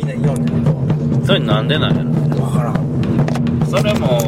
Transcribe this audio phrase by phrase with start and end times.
[0.00, 2.10] みんな言うんだけどそれなんでなんやろ？
[2.10, 2.74] 分からん。
[3.68, 4.18] それも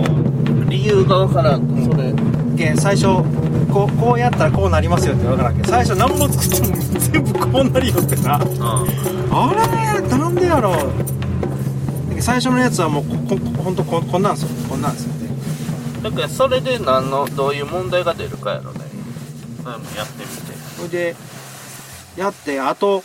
[0.69, 1.67] 理由がわからん。
[1.67, 2.13] とそれ
[2.57, 3.07] けん最初
[3.73, 8.37] こうこうやったらこうなりますよって分からんけど最初何も作っても全部こうなるよってな。
[8.37, 8.41] う
[9.31, 9.55] あ
[9.99, 10.03] れ？
[10.19, 12.21] なんでやろう？
[12.21, 14.49] 最初のやつはもうここほんとここんなんですよ。
[14.69, 15.29] こんなんですよね。
[16.01, 18.81] んだからそれで何のどういう問題が出るかやろね。
[19.63, 20.53] それもやってみて。
[20.77, 21.17] それで
[22.17, 23.03] やってあと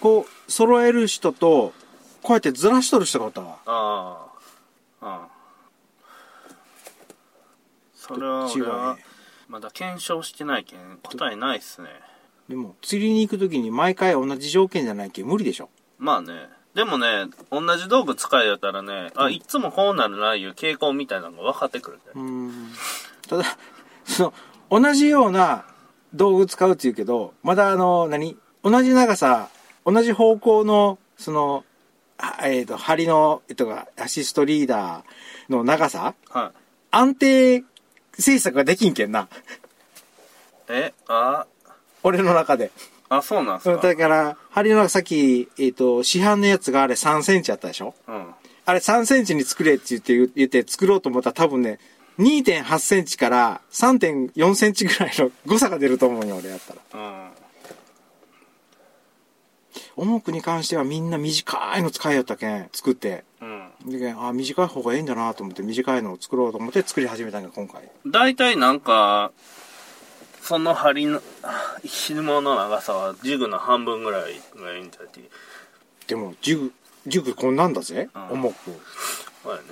[0.00, 1.72] こう揃える人と
[2.22, 3.58] こうやってずらしとる人がおったわ。
[3.66, 4.26] あ
[5.00, 5.06] あ。
[5.06, 5.26] うん。
[7.94, 9.04] それは俺はね？
[9.48, 11.88] まだ検証してないけん答えないっすね。
[12.48, 15.70] でも釣りに行く時に毎回同じ条件じゃないけん無理でしょ。
[15.98, 16.48] まあね。
[16.74, 22.72] でもね同じ道具使いやったらね、あいつもこうなるないう傾向みたいなのが分かってくるんだようーん。
[23.28, 23.44] ただ
[24.04, 24.32] そ
[24.70, 25.66] の同じような
[26.14, 28.38] 道具使うっていうけどまだあの何？
[28.62, 29.48] 同じ長さ
[29.84, 31.64] 同じ方向のその
[32.18, 36.58] あえっ、と針のえっとアシストリーダーの長さはい。
[36.90, 37.64] 安定
[38.18, 39.28] 制作ができんけんな。
[40.68, 41.46] えあ
[42.02, 42.70] 俺の中で。
[43.08, 43.76] あそうなんすか？
[43.76, 47.94] だから針の長ささっき、えっと市販のやつがあれ3センチあったでしょ？
[48.08, 48.26] うん。
[48.64, 51.78] あれ3センチに作れって言って言って作ろうと思ったら多分ね
[52.18, 57.02] 2.8センチから3.4センチぐらいの誤差が出ると思うよ俺やったら。
[57.04, 57.28] うん
[59.96, 63.24] 重くに関してはみんな短いの使いよったけん作って。
[63.40, 64.00] うん。
[64.00, 69.32] であ短い方がいいんだなと思って短いのを作ろうと思って作り始めたんが今回大体なんか
[70.40, 71.20] その針の
[71.84, 75.20] 紐の長さはジグの半分ぐらいがいいんだって
[76.06, 76.72] でもジグ
[77.06, 78.22] ジグこんなんだぜ、うん。
[78.32, 78.56] 重く。
[79.42, 79.62] そうやね。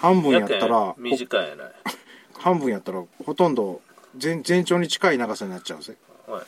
[0.00, 1.72] 半分やったら短いやない。
[2.38, 3.80] 半分やったらほとんど
[4.16, 5.96] 全全長に近い長さになっちゃうぜ。
[6.26, 6.46] そうやね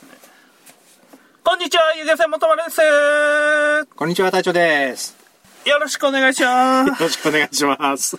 [1.49, 3.87] こんにちはゆげせもとまです。
[3.95, 5.17] こんにちは隊長です。
[5.65, 8.19] よろしくお願いしまよろしくお願いします。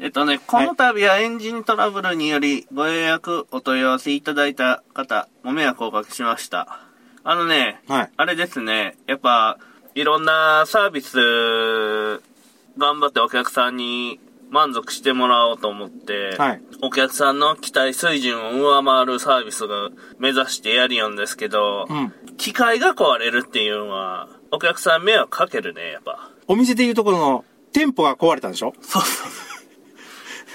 [0.00, 6.80] えっとね、この度はエンジントラブルによりご予約お問い合わせいただいた方、ご迷惑をおかけしました。
[7.22, 8.10] あのね、はい。
[8.16, 9.58] あれですね、やっぱ、
[9.94, 11.16] いろんなサービス、
[12.76, 14.18] 頑張ってお客さんに
[14.54, 26.30] 満足してもらおうと思って、はいお客さんの期待水準を上回るサービスが目指してやりよんですけど、うん機械が壊れるっていうのは、お客さん迷惑かけるね、やっぱ。
[26.48, 28.72] お店でいうところの店舗が壊れたんでしょ？
[28.80, 29.28] そうそう。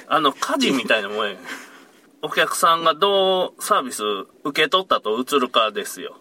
[0.07, 1.37] あの、火事みたいなもんや。
[2.21, 4.03] お客さんがどうサービス
[4.43, 6.17] 受け取ったと映るかですよ。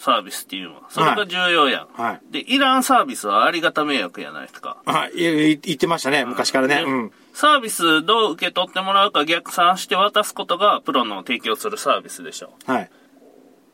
[0.00, 0.82] サービスっていうのは。
[0.88, 1.88] それが重要やん。
[1.92, 4.78] はいで、いらんサービスはありがた迷惑やないですか。
[4.86, 12.54] あいい言ってましたね昔からねでうんサービスどう受け取ってもらうか逆算して渡すことがプロの提供するサービスでしょ。
[12.64, 12.90] はい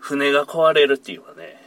[0.01, 1.63] 船が壊れるっていうのはね。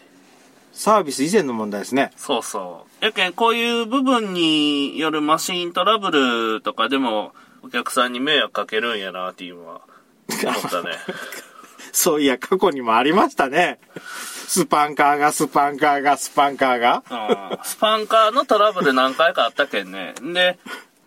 [0.73, 3.05] サービス以前の問題ですねそうそう。
[3.05, 6.11] やけん、こういう部分によるマシントラブ
[6.55, 7.33] ルとかでも、
[7.63, 9.81] お客さんに迷惑かけるんやなっていうのは、
[10.29, 10.95] 思ったね。
[11.91, 13.79] そういや過去にもありましたね
[14.49, 20.15] スパンカーがスパンカーがスパンカーがうんスパンカーのトラブル何回かあったけんね。
[20.33, 20.57] で、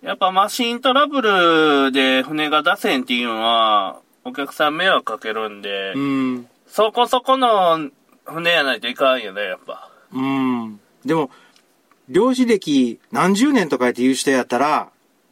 [0.01, 7.91] やっぱマシントラブルで船が出せんっていうのは、お客さん迷惑かけるんで、うんそこそこの
[8.27, 9.91] 船やないといかんよね、やっぱ。
[10.13, 11.29] うんでも
[12.09, 14.89] 漁師歴何十年とか言って言う人やったら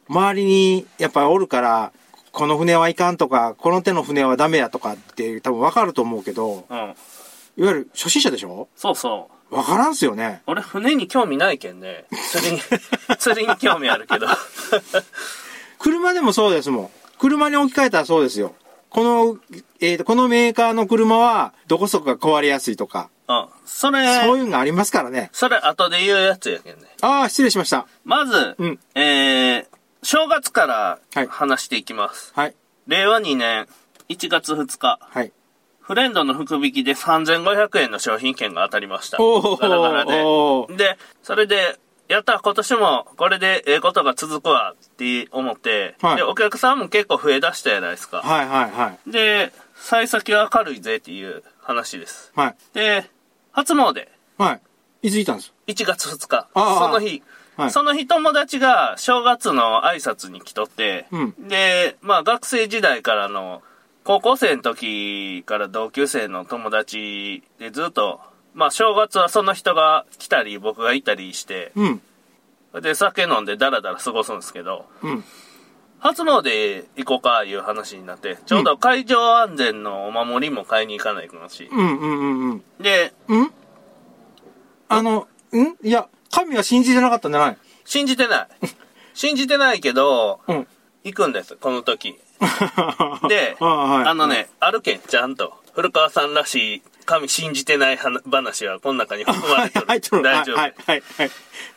[0.09, 1.93] 周りにやっぱおるから
[2.33, 6.93] この船はいかんとかこの手の船はダメやとかって多分わかると思うけどうん。
[7.57, 8.67] いわゆる初心者でしょ？
[8.75, 9.55] そうそう。
[9.55, 12.05] わからんすよね俺船に興味ないけんね。
[12.31, 12.61] 釣りに、
[13.19, 14.27] 釣りに興味あるけど。
[15.79, 18.55] 車でもそうですもん車に置き換えたらそうですよ
[18.89, 19.37] この、
[19.79, 23.45] えーとこのメーカーの車はどこそこが壊れやすいとかうん。
[23.65, 26.87] それ、そういうのがありますからねそれ後で言うやつやけんね。
[27.01, 29.65] ああ失礼しましたまず、うんえー、
[30.03, 32.31] 正月からはい話していきます。
[32.35, 32.55] はい
[32.87, 33.67] 令和2年
[34.09, 35.31] 1月2日、はい
[35.91, 39.17] フレンドの福引きで3500円の商品券が当たりました。
[39.17, 40.23] ガラガラで。
[40.77, 41.77] で、それで、
[42.07, 46.15] やった、今年もこれでええことが続くわって思って、はい。
[46.15, 48.21] で、お客さんも結構増え出したやないですか。
[48.21, 49.11] はいはいはい。
[49.11, 52.31] で、幸先は明るいぜっていう話です。
[52.37, 52.55] はい。
[52.73, 53.09] で、
[53.51, 54.07] 初詣、
[54.37, 54.53] は
[55.01, 55.07] い。
[55.09, 57.21] いついたんです？1月2日、ああその日、
[57.57, 57.71] はい。
[57.71, 61.49] その日友達が正月の挨拶に来とって、うん。
[61.49, 63.61] で、まあ学生時代からの、
[64.03, 68.19] 高校生の時から同級生の友達でずっと、
[68.53, 72.01] まあ正月はその人が来たり僕がいたりして、うん
[72.81, 75.23] で酒飲んでダラダラ過ごすんですけど、うん
[75.99, 81.69] 初詣行こうかいう話になって、ちょうど海上安全のお守りも買いに行かないかんし。
[81.71, 83.51] うんうんで、うん？
[84.89, 85.87] あのん？
[85.87, 87.57] いや、神は信じてなかったんじゃない？
[87.85, 88.47] 信じてない。
[89.13, 90.67] 信じてないけど、うん。
[91.03, 92.17] 行くんです、この時。
[93.29, 95.53] で、あはいあのね、あるけん、ちゃんと。
[95.73, 99.85] 古川さんらしい、神信じてない話話はこの中に含まはいれてる。
[99.85, 100.23] 入ってる。
[100.23, 100.57] 大丈夫。
[100.57, 101.31] はい、はい、はい。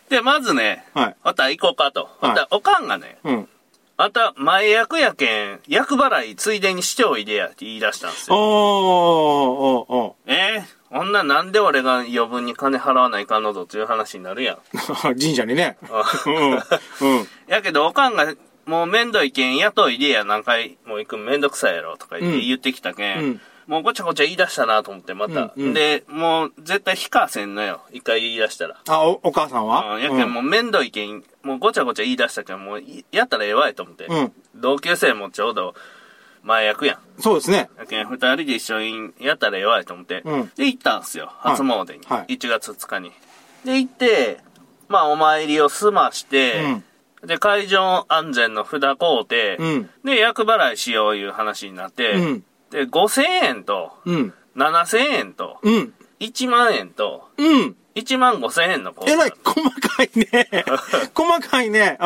[0.08, 2.08] で、まずね、はいまた行こうかと。
[2.20, 3.48] また、おかんがね、うん。
[3.96, 8.42] あんた、前役やけん、役払いついでにしておいでやって言い出したんですおー、よ。
[8.42, 14.58] おー、おえー、女なんで俺が余分に金払わないかんのぞという話になるやん。
[14.76, 15.00] ー。
[15.20, 15.78] 神社にね。
[16.26, 16.52] うん。
[16.52, 17.28] うん。
[17.46, 18.34] やけど、おかんが、
[18.66, 25.54] もうめんどいけん、雇いでや、何回も行くんめんどくさいやろ、とか言ってうん言ってきたけん、うんもうごちゃごちゃ言い出したなと思って、また。
[25.56, 28.76] うんうんで、もう絶対引かせんのよ、一回言い出したら。
[28.86, 29.94] あ、お、お母さんは？
[29.94, 34.04] うん、やけん、もうめんどいけん、もうごちゃごちゃ言い出したけん、もういやったらええわいと思って。
[34.04, 34.32] うん。
[34.54, 35.74] 同級生もちょうど
[36.42, 37.22] 前役やん。
[37.22, 37.70] そうですね。
[37.78, 40.20] やけん、二人で一緒にやったらええわいと思って。
[40.26, 42.06] うんで、行ったんすよ、はい初詣に。
[42.06, 43.12] はい1月2日に。
[43.64, 44.40] で、行って、
[44.88, 46.82] まあ、お参りを済まして、
[47.26, 49.90] で、会場安全の札買うて、うん。
[50.04, 52.44] で、厄払いしよういう話になって、うん。
[52.70, 54.34] で、5000円と、うん。
[54.56, 55.94] 7000円と、うん。
[56.20, 57.76] 1万円と、うん。
[57.94, 60.64] 1万5000円のコーえらい、細かいね。
[61.14, 61.98] 細かいね。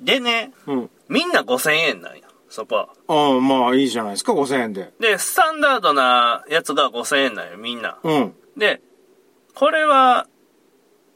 [0.00, 0.78] でね、うん。
[0.78, 0.90] うん。
[1.08, 2.88] みんな5000円なんよ、そこは。
[3.08, 4.92] ああ、まあいいじゃないですか、5000円で。
[5.00, 7.98] で、スタンダードなやつが5000円なんよ、みんな。
[8.02, 8.34] うん。
[8.56, 8.80] で、
[9.54, 10.26] これは、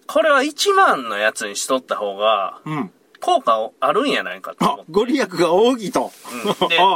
[0.07, 2.93] これは1万のやつにしとった方が、うん。
[3.21, 4.93] 効果あるんやないかとあ思っ、て。
[4.93, 6.13] ご利益が大きいと。
[6.61, 6.79] うんで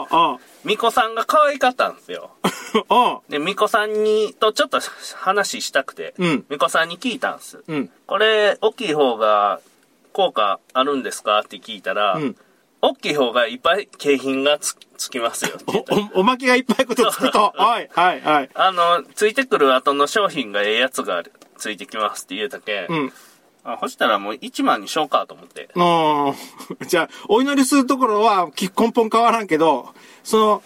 [0.65, 2.31] 巫女さんが可愛かったんですよ。
[3.29, 4.79] で、巫女さんに、とちょっと
[5.17, 7.65] 話したくて、うん巫女さんに聞いたんです。
[7.67, 7.91] うん。
[8.07, 9.61] これ、大きい方が
[10.13, 12.37] 効果あるんですかって聞いたら、うん
[12.85, 15.53] 大きい方がいっぱい景品がつつきますよ。
[15.69, 17.53] お、お、おまけがいっぱいことつくと。
[17.57, 18.51] はい、はい、はい。
[18.55, 21.23] あの、ついてくる後の商品がええやつが
[21.57, 23.13] ついてきますって言うたけん、うん。
[23.65, 25.69] あ、そしたらもう1万にしようかと思って。
[25.75, 26.87] うん。
[26.87, 29.89] じゃあ、お祈りするところはき根本変わらんけど、
[30.25, 30.63] その、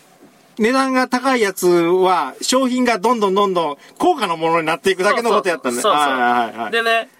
[0.59, 5.83] 値段が高いやつは、商品がどんどんどんどん高価なものになっていくだけのことやったんで。
[5.83, 6.73] そうそうそうはいはいはい。
[6.73, 7.11] でね、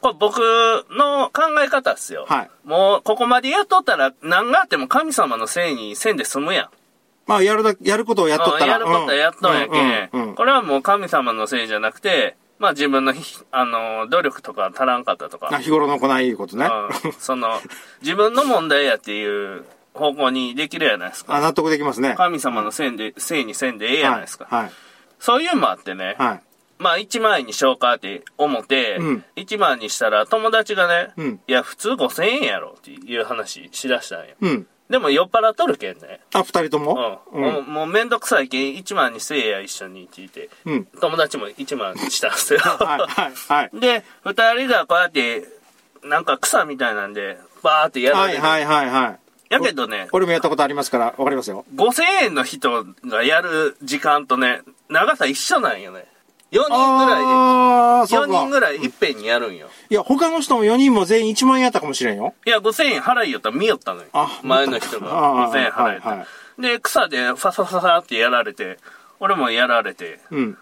[0.00, 0.38] これ僕
[0.90, 2.26] の考え方っすよ。
[2.28, 6.68] はいもう、ここまでやっとったら、何があっても神様のせいにせんで済むやん。
[7.26, 8.64] まあ、やるだ、やることをやっとったら。
[8.64, 10.10] うんやることはやっとんやけん。
[10.12, 15.48] うんうんうんこれはもう神様のせいじゃなくて、まあ自分のひ、あの、努力とか足らんかったとか。
[15.52, 16.68] あ日頃の行いことね。
[17.04, 17.60] うんその、
[18.02, 19.64] 自分の問題やっていう
[19.94, 21.34] 方向にできるやないですか。
[21.34, 22.14] あ、納得できますね。
[22.16, 24.46] 神様のせいで、せいにせんでええやないですか。
[24.48, 24.62] はい。
[24.66, 24.72] はい。
[25.18, 26.14] そういうのもあってね。
[26.20, 26.42] はい。
[26.78, 34.34] まあ1万円にしようかって思って、うん1万にしたら友達がね、うんいや普通5000円やろっていう話しだしたんよ。
[34.40, 34.66] うん。
[34.92, 36.20] でも酔っ払っとるけんね。
[36.34, 36.84] あ、二人とうん。
[36.84, 40.84] ももうもうめんどくさいけん1万にせえや一緒にって言って、うん。
[40.84, 42.60] 友達も1万にしたんですよ。
[42.60, 43.80] はい、はい、はい。
[43.80, 45.48] で、二人がこうやって、
[46.04, 48.36] なんか草みたいなんで、バーってやらはい。
[48.36, 49.18] はい、はい、はい。
[49.48, 51.64] やけどね、俺もやったことありますから、わかりますよ。
[51.74, 54.60] 5000円の人がやる時間とね、
[54.90, 56.04] 長さ一緒なんよね。
[56.52, 56.68] 4人
[57.06, 57.26] ぐらいで。
[57.26, 58.38] ああ、そ4うか。
[58.40, 59.68] 人ぐらいいっぺんにやるんよ。
[59.90, 62.34] いや、他の人も4人も全員1万円やったかもしれんよ。
[62.46, 64.38] いや、5000円払いよったら見よったのよあ。
[64.42, 66.26] 前の人あがあ5000円払えて、はいは
[66.58, 68.78] で、草でファサファサってやられて、
[69.18, 70.38] 俺もやられて、うん。
[70.40, 70.56] うん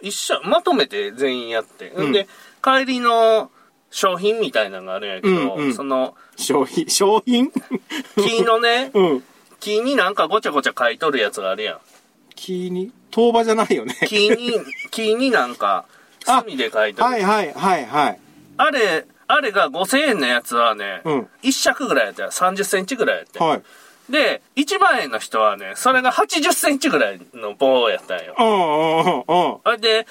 [0.00, 1.90] 一緒、まとめて全員やって。
[1.90, 2.26] うんんで、
[2.64, 3.50] 帰りの
[3.90, 7.50] 商品みたいなのがあるんやけど、うんうんその、商品、商品？
[8.16, 9.24] 木のね、 うん。
[9.60, 11.78] 木になんかごちゃごちゃ書いとるやつがあるやん。
[12.36, 13.96] 木に、当場じゃないよね。
[14.06, 14.52] 木に、
[14.90, 15.86] 木になんか、
[16.26, 17.10] あ墨で書いとる。
[17.10, 18.18] はいはいはいはい。
[18.58, 22.30] あれ、あれが5000円のやつはね、うん一尺ぐらいやったよ。
[22.30, 23.62] 30センチぐらいやったよはい。
[24.10, 28.34] で、1万円の人はね、それが80センチぐらいの棒やったんよ。
[28.38, 30.06] うんうんうんで、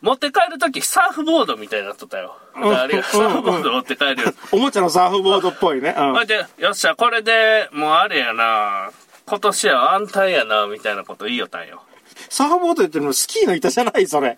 [0.00, 2.36] 持って帰るときサーフボードみたいになっとったよ。
[2.56, 4.34] うんあれがサーフボード持って帰るよ。
[4.52, 5.94] おもちゃのサーフボードっぽいね。
[5.96, 8.90] うんで、よっしゃ、これでもうあれやな、
[9.28, 11.82] 今年は安泰やな、みたいなこと言いよったんよ。
[12.30, 14.36] サーフボード言ってるのスキーの板じゃないそれ。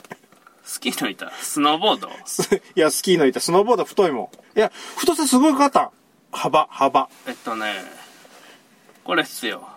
[0.65, 2.11] スキーの板、スノーボード？
[2.25, 4.59] すいや、スキーの板、スノーボード太いもん。
[4.59, 5.93] いや、太さすごいかった。
[6.33, 7.09] 幅、幅。
[7.27, 7.75] えっとね、
[9.05, 9.69] これっすよ。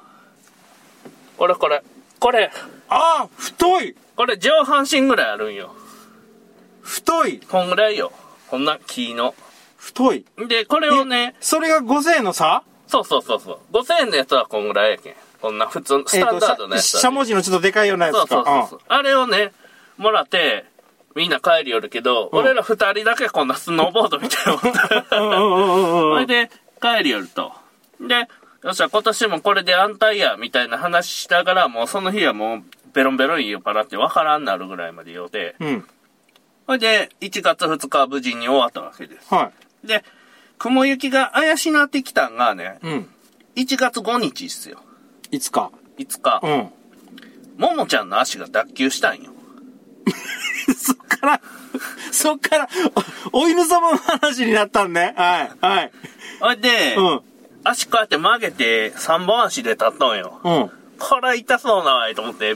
[1.38, 1.84] これこれ。
[2.20, 2.51] これ、
[2.89, 5.75] ああ太いこれ上半身ぐらいあるんよ。
[6.82, 8.12] 太いこんぐらいよ。
[8.50, 9.36] こんな木の。
[9.77, 10.25] 太い。
[10.48, 12.63] で、これをね、それが5000円の差？
[12.94, 13.76] そうそうそうそう。
[13.76, 15.16] 5000円のやつはこんぐらいやけん。
[15.42, 18.36] こんな普通の、スタンダードのやつしゃしゃもじのちょっとでかいようなやつそうか。
[18.36, 18.80] そうそうそう。
[18.88, 19.52] あれをね、
[19.98, 20.66] もらって、
[21.16, 27.52] みんな帰りよるけど、うん俺ら二人だけこんなスノーボードみたいなの持ってうんうんうんうんうんそれで、帰りよると。
[28.00, 28.28] で、よ
[28.72, 35.86] っしゃ、今年もこれで安泰や、みたいな話しながら、もうその日はもう、ベロンベロン酔っ払って分からんなるぐらいまで酔うて、うん。
[36.68, 39.34] ほいで、1月2日は無事に終わったわけです。
[39.34, 39.52] は
[39.84, 40.04] で、
[40.58, 42.88] 雲行きが怪しなってきたんがね、い。
[42.88, 43.10] うん。
[43.56, 44.80] 1月5日っすよ。
[45.32, 45.72] いつか。
[45.98, 46.40] 5日。
[46.44, 46.70] うん。
[47.58, 49.32] ももちゃんの足が脱臼したんよ。
[50.76, 51.42] そっから、
[52.12, 52.70] そっから、
[53.32, 55.14] おお犬様の話になったんね。
[55.16, 55.52] はい。
[55.62, 55.92] はい。
[56.40, 57.22] ほいで、うん。
[57.64, 60.40] 足こうやって曲げて3本足で立っとんよ。
[60.44, 60.72] うん。
[61.00, 62.56] これ痛そうなわいと思って、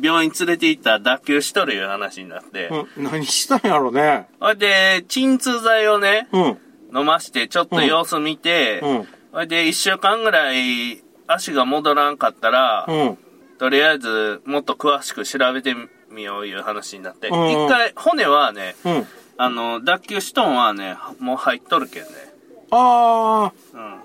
[0.00, 2.68] 病院連れて行ったら脱臼しとるいう話になって。
[2.96, 3.04] うん。
[3.04, 4.28] 何したんやろね。
[4.40, 6.58] ほいで、鎮痛剤をね、うん。
[6.94, 9.08] 飲ましてちょっと様子見て、うん。
[9.32, 13.18] ほいで、1週間ぐらい足が戻らんかったら、うん。
[13.58, 15.74] とりあえずもっと詳しく調べて
[16.10, 19.06] みよういう話になって、うん一回骨はね、うん。
[19.36, 22.08] あの、脱臼しとんはね、もう入っとるけんね。
[22.70, 24.00] あうん。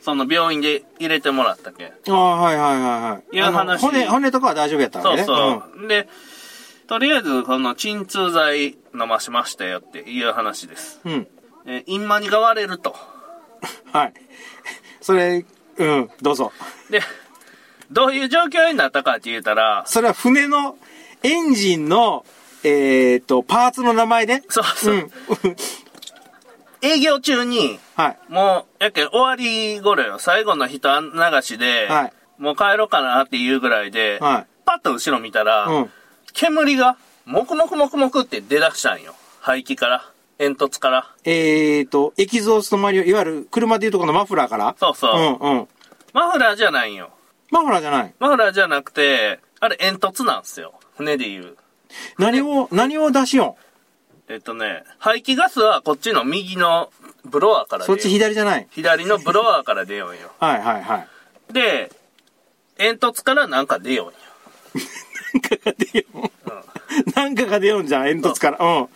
[0.00, 1.86] その病院で入れてもらったけん。
[1.86, 1.92] あ。
[2.08, 3.36] ああ、はいはいはいはい。
[3.36, 5.26] いう話骨、骨とかは大丈夫やったわそう。
[5.26, 5.88] そう。
[5.88, 6.08] で、
[6.88, 11.00] とりあえずこの鎮痛剤飲ましましたよっていう話です。
[11.04, 11.28] うん。
[11.66, 11.72] うん。
[11.74, 12.96] えーインマニが割れると。
[13.92, 14.14] はい。
[15.00, 15.44] それ、
[15.76, 16.52] うん、どうぞ。
[16.90, 17.02] で、
[17.90, 20.78] どういう状況になったかって言うたら、それは船の
[21.22, 22.24] エンジンの、
[22.64, 24.42] えっ、と、パーツの名前で？
[24.48, 25.10] そうそうう、ん。
[26.82, 28.18] 営業中に、はい。
[28.28, 31.10] もう、やけん終わり頃よ、最後の人流
[31.42, 35.90] しで、はいもう帰ろうかなっていうぐらいで、はいパッと後ろ見たら、うん。
[36.32, 39.14] 煙が、もくもくもくもくって出だしたんよ。
[39.40, 40.11] 排気から、
[40.42, 41.14] 煙突から。
[41.24, 44.74] えっ、と、エキゾースト周りを、いわゆる車でいうとこのマフラーから？
[44.78, 45.14] そうそう。
[45.40, 45.68] うんうん。
[46.12, 47.10] マフラーじゃないんよ。
[47.50, 48.14] マフラーじゃない？
[48.18, 50.74] マフラーじゃなくて、あれ煙突なんすよ。
[50.96, 51.56] 船で言う。
[52.18, 53.56] 何を、何を出しよ
[54.28, 56.90] えっとね、排気ガスはこっちの右の
[57.24, 58.08] ブロワーからんそっち。
[58.08, 58.66] 左じゃない？
[58.70, 60.32] 左のブロワーから出ようんよ。
[60.40, 61.06] はいはいは
[61.50, 61.52] い。
[61.52, 61.90] で、
[62.78, 64.18] 煙突からなんか出ようんよ。
[65.34, 67.10] なんかが出よう。
[67.14, 68.58] なんかが出ようんじゃん、煙突から。
[68.58, 68.88] うん。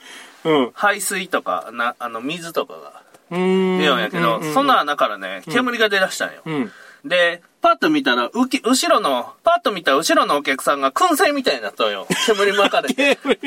[0.46, 0.70] うん。
[0.74, 3.78] 排水とか、な、あの、水とかがうーん。
[3.78, 6.42] 出ようんやけど、ううその穴からね、煙が出だしたんよ。
[6.44, 6.72] うん。
[7.04, 12.06] で、パッと見たら、うき、後ろの、パッと見た後ろのお客さんが燻製みたいになったのよ。
[12.26, 13.18] 煙巻かれて。
[13.26, 13.38] 煙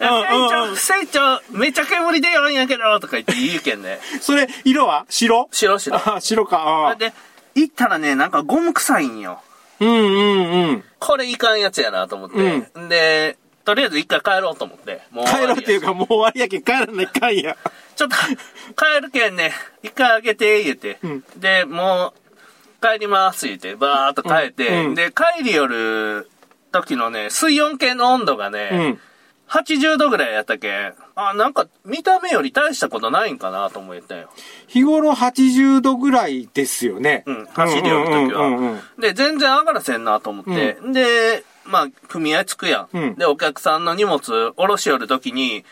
[0.00, 4.00] え船長、船長、めっちゃ煙出よんやけど、とか言って言うけんね。
[4.20, 5.48] それ、色は白？
[5.52, 5.96] 白白。
[6.16, 6.88] あ、白か。
[6.88, 7.12] あで、
[7.54, 9.40] 行ったらね、なんかゴム臭いんよ。
[9.80, 10.84] うんうんうん。
[10.98, 12.68] これいかんやつやなと思って。
[12.88, 15.02] で、とりあえず一回帰ろうと思って。
[15.10, 17.56] もう帰ろうっていうか、もう終わりやけん帰らないかんや。
[17.96, 19.52] ちょっと、帰るけんね、
[19.82, 20.98] 一回開けて、言うて。
[21.06, 26.28] んで、もう、帰ります、言うて、バーっと帰って、うんうんで、帰り寄る
[26.72, 29.00] 時のね、水温計の温度がね、うん。
[29.48, 34.30] 80度ぐらいやったけん、あ、なんか、見た目より大したことないんかなと思ったよ。
[34.66, 37.22] 日頃80度ぐらいですよね。
[37.26, 38.80] うん、走り寄る時は。
[38.98, 40.76] で、全然上がらせんなと思って。
[40.92, 45.64] で、まあ、組合つくやん,、うんで、お客さんの荷物下ろし寄る時に、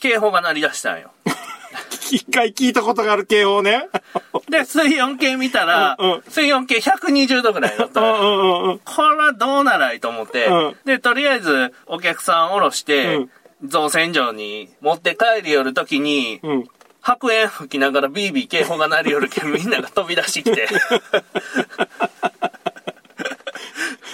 [0.00, 1.12] 警報が鳴り出したんよ。
[2.10, 3.88] 一回聞いたことがある警報ね。
[4.48, 8.78] で、水温計見たら、うんうん水温計120度ぐらいだったうんら、うんうんうん。
[8.80, 13.26] これはどうならいと思って、うんで、とりあえずお客さん下ろして、
[13.64, 16.68] 造船所に持って帰り寄る時に、うん。
[17.00, 20.66] 白煙吹きながらビービー警報が鳴り寄るけんみんなが飛び出してきて、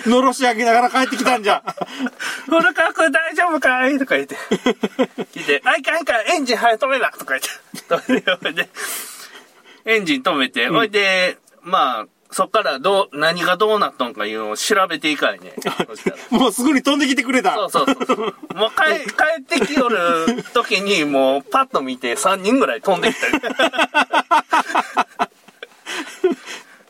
[0.07, 1.63] のろし上げながら帰ってきたんじゃん。
[2.47, 3.99] 古川君大丈夫かい？
[3.99, 4.37] とか言って。
[5.33, 7.49] 聞いて、あいかんかん、エンジン早止めなとか言って。
[8.17, 8.69] 止めて、
[9.85, 15.53] エンジン止めて、ほいで、まあ、そっからどう、何がどうなっとんかいうのを調べていかいね。
[16.31, 17.55] もうすぐに飛んできてくれた。
[17.55, 18.19] そうそうそう。
[18.55, 23.41] もう帰、 帰ってきよる時に、もうパッと見て3人ぐらい飛んできたり。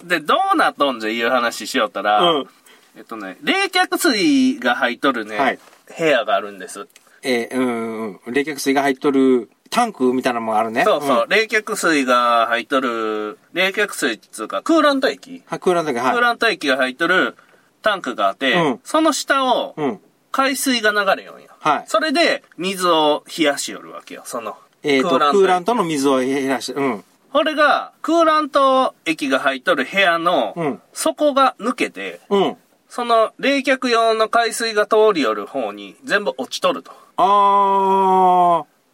[0.04, 2.48] で、どうなっとんじゃいう話しよったら、うん
[3.00, 5.58] えっとね、冷却水が入っとるね、はい
[5.98, 6.86] 部屋があるんです。
[7.22, 8.34] えーうんうん。
[8.34, 10.84] 冷却水が入っとるタンクみたいなのもあるね。
[10.84, 16.12] そうそう、ん冷却水が入っとる、冷却水っつうか、クーラント液、はい、クーラントが、はい。
[16.12, 17.36] クーラント液が入っとる
[17.80, 20.00] タンクがあって、うんその下をうん。
[20.30, 21.48] 海水が流れよんよ。
[21.58, 24.56] はいそれで水を冷やしよるわけよ、その。
[24.82, 27.04] えっ、と、クーラントの水を減らして、うん。
[27.32, 32.56] これが、クーラント液が入っとる部屋のうん底が抜けて、うん。
[32.90, 36.90] その冷却用の海水が通り寄る方に全部落ちとると。
[37.16, 37.22] あ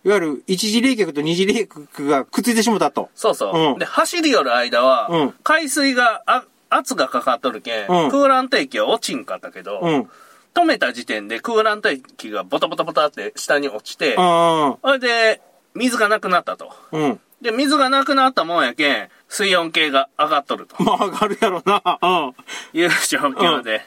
[0.04, 3.08] ー、いわゆる一次冷却と二次冷却がくっついてしもたと。
[3.14, 3.72] そうそう。
[3.72, 10.10] うんで、走り寄る間は、うん海水が、あ圧がかかっとるけん、うんクーラント液は落ちんかったけど、うん。
[10.52, 15.40] 止めた時点でクーラント液がボタボタボタって下に落ちて、あそれで、
[15.74, 16.70] 水がなくなったと。
[16.92, 17.20] ー、うん。
[17.42, 21.98] で、水がなくなったもんやけん、水温計が上がっとると まあ、上がるやろな。
[22.02, 22.34] うん。
[22.72, 23.82] いう状況で。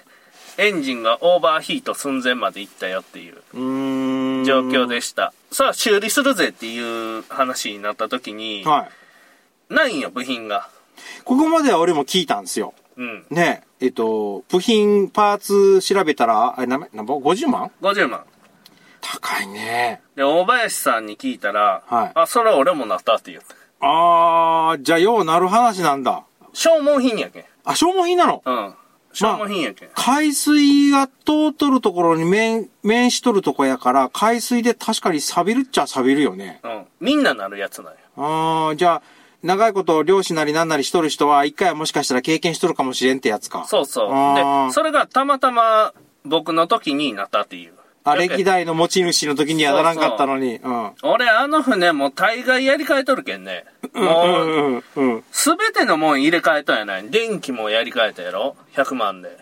[0.58, 3.36] エンジンがオーバーヒート寸前まで行ったよっていう。
[4.46, 5.34] 状況でした。
[5.52, 8.90] さあ、修理するぜっていう話になった時に、は
[9.70, 9.74] い。
[9.74, 10.68] ないんよ、部品が。
[11.24, 12.74] ここまでは俺も聞いたんですよ。
[12.98, 13.26] うん。
[13.30, 18.26] ねえ、えっと、部品、パーツ調べたら、あれ、なめ、なんぼ ?50 万50万。
[19.02, 20.02] 高いね。
[20.16, 23.56] で、大林さんに聞いたら、はいあ、それ俺もなったって言った。
[23.82, 26.24] あー、じゃあようなる話なんだ。
[26.54, 27.46] 消耗品やけん。
[27.64, 28.42] あ、消耗品なの？
[28.46, 28.74] うん。
[29.14, 29.90] 消耗品やけん。
[29.96, 31.14] 海水が通
[31.52, 36.60] っとるところに面、面しとるとこやから、海水で確かに錆びるっちゃ錆びるよね。
[36.64, 36.86] うん。
[37.00, 38.00] みんななるやつなんよ。
[38.18, 39.02] あー、じゃあ、
[39.42, 43.64] 長いこと漁師なりなんなりしとる人は、一回はもしかしたら経験しとるかもしれんってやつか。
[43.66, 44.10] そうそう。
[44.36, 45.94] で、それがたまたま
[46.26, 47.74] 僕の時になったっていう。
[48.04, 50.56] あ、歴代の持ち主の時にはならんかったのに。
[50.56, 50.92] うん。
[51.04, 53.66] 俺、あの船もう大概やり替えとるけんね。
[53.94, 55.24] もう。
[55.32, 57.10] すべてのもん入れ替えたんやない。
[57.10, 59.38] 電気もやり替えたやろ ?100 万で。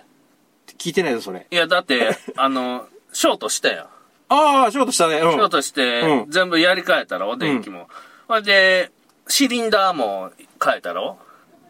[0.77, 1.45] 聞いてないぞ、それ。
[1.49, 3.85] いや、だって、 あの、ショートしたやん。
[4.29, 5.19] ああ、ショートしたね。
[5.19, 5.31] うん。
[5.31, 7.87] ショートしてう、ん全部やり替えたろ電気も。
[8.27, 8.91] ほ、んで、
[9.27, 10.31] シリンダーも
[10.63, 11.17] 変えたろ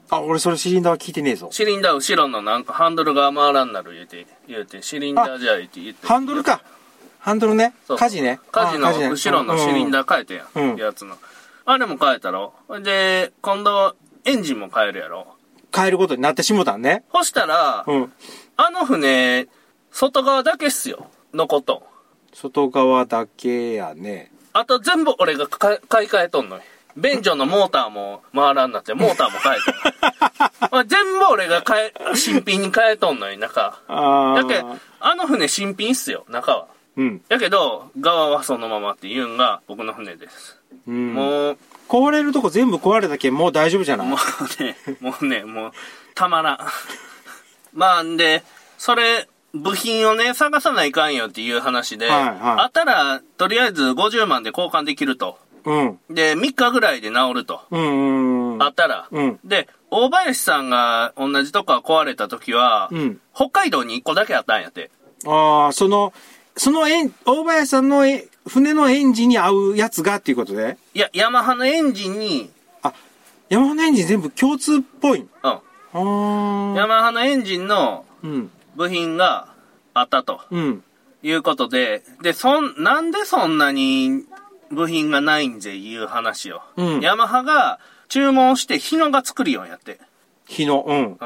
[0.09, 1.49] あ、俺それシリンダーは聞いてねえぞ。
[1.51, 6.07] シリンダー後ろのなんかハンドルが回らんなる言うて、言うて、シリンダーじゃ言うて言って。
[6.07, 6.61] ハンドルか。
[7.27, 7.73] ハンドルね。
[7.85, 8.39] そう舵ね。
[8.53, 10.71] 舵のあね後ろのシリンダー変えてやん。
[10.71, 11.17] うんやつの。
[11.65, 15.27] あれも変えたろで、今度、エンジンも変えるやろ
[15.75, 17.03] 変えることになってしもたんね。
[17.11, 18.13] そしたら、うん。
[18.55, 19.49] あの船、
[19.91, 21.07] 外側だけっすよ。
[21.33, 21.81] 残っとん。
[22.33, 24.31] 外側だけやね。
[24.53, 26.61] あと全部俺が買い替えとんのよ。
[26.95, 29.55] 便所のモーターも回らんなって、モーターも変え
[30.69, 30.87] とん。
[30.87, 33.81] 全部俺が変え、新品に変えとんのよ、中。
[33.89, 34.37] ああ。
[34.37, 36.76] やけんあの船新品っすよ、中は。
[36.97, 37.21] うん。
[37.29, 40.59] やけど、側はそのままって言うんが僕の船です。
[40.87, 41.13] うん。
[41.13, 44.07] もう、壊れるとこ全部壊れたけんもう大丈夫じゃない？
[44.07, 45.71] もうね、もうね、もう、
[46.15, 46.59] たまらん。
[47.73, 48.43] まあ、んで、
[48.77, 55.37] それ、部品をね、探さないかんよっていう話で、はいはいあったら、とりあえず50万で交換できると。
[55.65, 55.99] うん。
[56.09, 57.61] で、3日ぐらいで治ると。
[57.71, 58.63] うんうんうん。
[58.63, 59.07] あったら。
[59.11, 63.21] うんで、大林さんが同じとこが壊れた時は、うん。
[63.33, 64.89] 北海道に1個だけあったんやって。
[65.25, 66.13] ああ、その、
[66.57, 72.49] そのエン、大林さんのえ船のエンジンに合うやつがっていうことでいや、ヤマハのエンジンに、
[72.81, 72.93] あ、
[73.49, 75.29] ヤマハのエンジン全部共通っぽいん。
[75.93, 76.73] うん。
[76.75, 78.51] ヤマハのエンジンのうん。
[78.75, 79.47] 部品が
[79.93, 80.83] あったとうん。
[81.23, 84.23] いうことで、で、そん、なんでそんなに
[84.71, 86.61] 部品がないんぜいう話を。
[86.75, 89.99] うんヤマハが注文して日野が作るよんやって。
[90.47, 90.97] 日野、うん。
[90.97, 91.17] うん。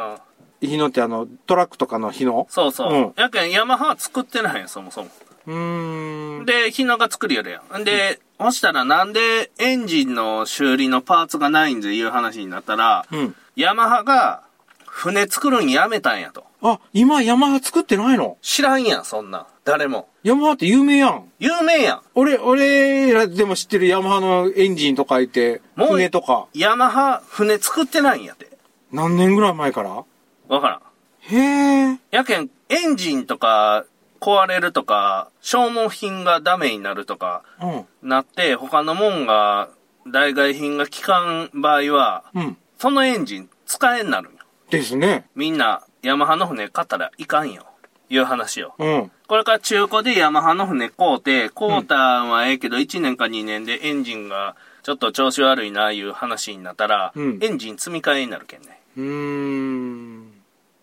[0.62, 2.48] 日野ってあの、トラックとかの日野？
[2.50, 2.94] そうそう。
[2.94, 5.10] うんやけん、ヤマハは作ってないんそもそも。
[5.48, 6.46] うーん。
[6.46, 7.84] で、日野が作るよりやん。
[7.84, 13.36] で、そしたらなんでエンジンの修理のパーツがないんぜいう話になったら、うん。
[13.56, 14.44] ヤマハが
[14.88, 16.46] 船作るんやめたんやと。
[16.64, 18.38] あ、今ヤマハ作ってないの？
[18.42, 19.46] 知らんやん、そんなん。
[19.64, 20.10] 誰も。
[20.24, 21.32] ヤマハって有名やん。
[21.40, 22.02] 有名やん。
[22.14, 28.50] 俺、俺らでも知ってるヤマハのエンジンとかいて、もう船とか、ヤマハ船作ってないんやて。
[28.92, 30.04] 何年ぐらい前から？
[30.48, 30.82] わからん。
[31.20, 32.00] へえ。
[32.12, 33.86] やけん、エンジンとか
[34.22, 38.10] 壊れるとか、消耗品がダメになるとか、うん。
[38.10, 39.70] なって、他のもんが、
[40.08, 42.58] 代替品が効かん場合は、うん。
[42.78, 44.40] そのエンジン使えんなるんよ。
[44.70, 45.28] ですね。
[45.36, 47.66] みんな、ヤマハの船買ったらいかんよ。
[48.10, 48.76] いう話よ。
[48.78, 49.12] うん。
[49.28, 58.80] これから中古でヤマハの船買うて、買うたんはええけど、1年か2年でエンジンがちょっと調子悪いな、いう話になったら、うんエンジン積み替えになるけんね。
[58.98, 60.32] うーん。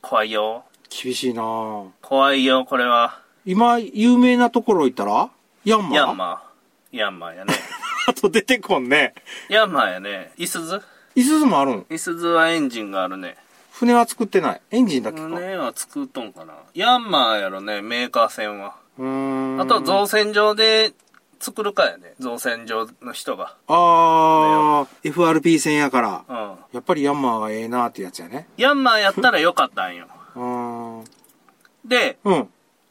[0.01, 0.65] 怖いよ。
[0.91, 3.21] 厳しいなぁ怖いよ、これは。
[3.49, 5.31] 今、有名なところ行ったら？
[5.65, 5.89] ヤンマ？
[5.89, 6.97] ーヤンマー。
[6.99, 7.55] ヤンマーやね。
[8.07, 9.15] あと出てこんね。
[9.49, 10.33] ヤンマーやね。
[10.37, 10.83] イスズ？
[11.15, 13.39] イスズもあるんイスズはエンジンがあるね。
[13.73, 14.61] 船は作ってない？
[14.71, 15.29] エンジンだけか？
[15.29, 16.53] 船は作っとんかな。
[16.75, 18.75] ヤンマーやろね、メーカー船は。
[18.99, 19.07] うー
[19.57, 19.61] ん。
[19.63, 20.93] あと、造船場で
[21.41, 22.13] 作るかやね。
[22.19, 23.57] 造船場の人が。
[23.67, 26.25] あー、FRP 戦やから。
[26.29, 26.57] うん。
[26.73, 28.47] やっぱりヤンマーがええなってやつやね。
[28.59, 30.07] ヤンマーやったらよかったんよ。
[30.37, 31.05] うーん。
[31.87, 32.49] で、うん。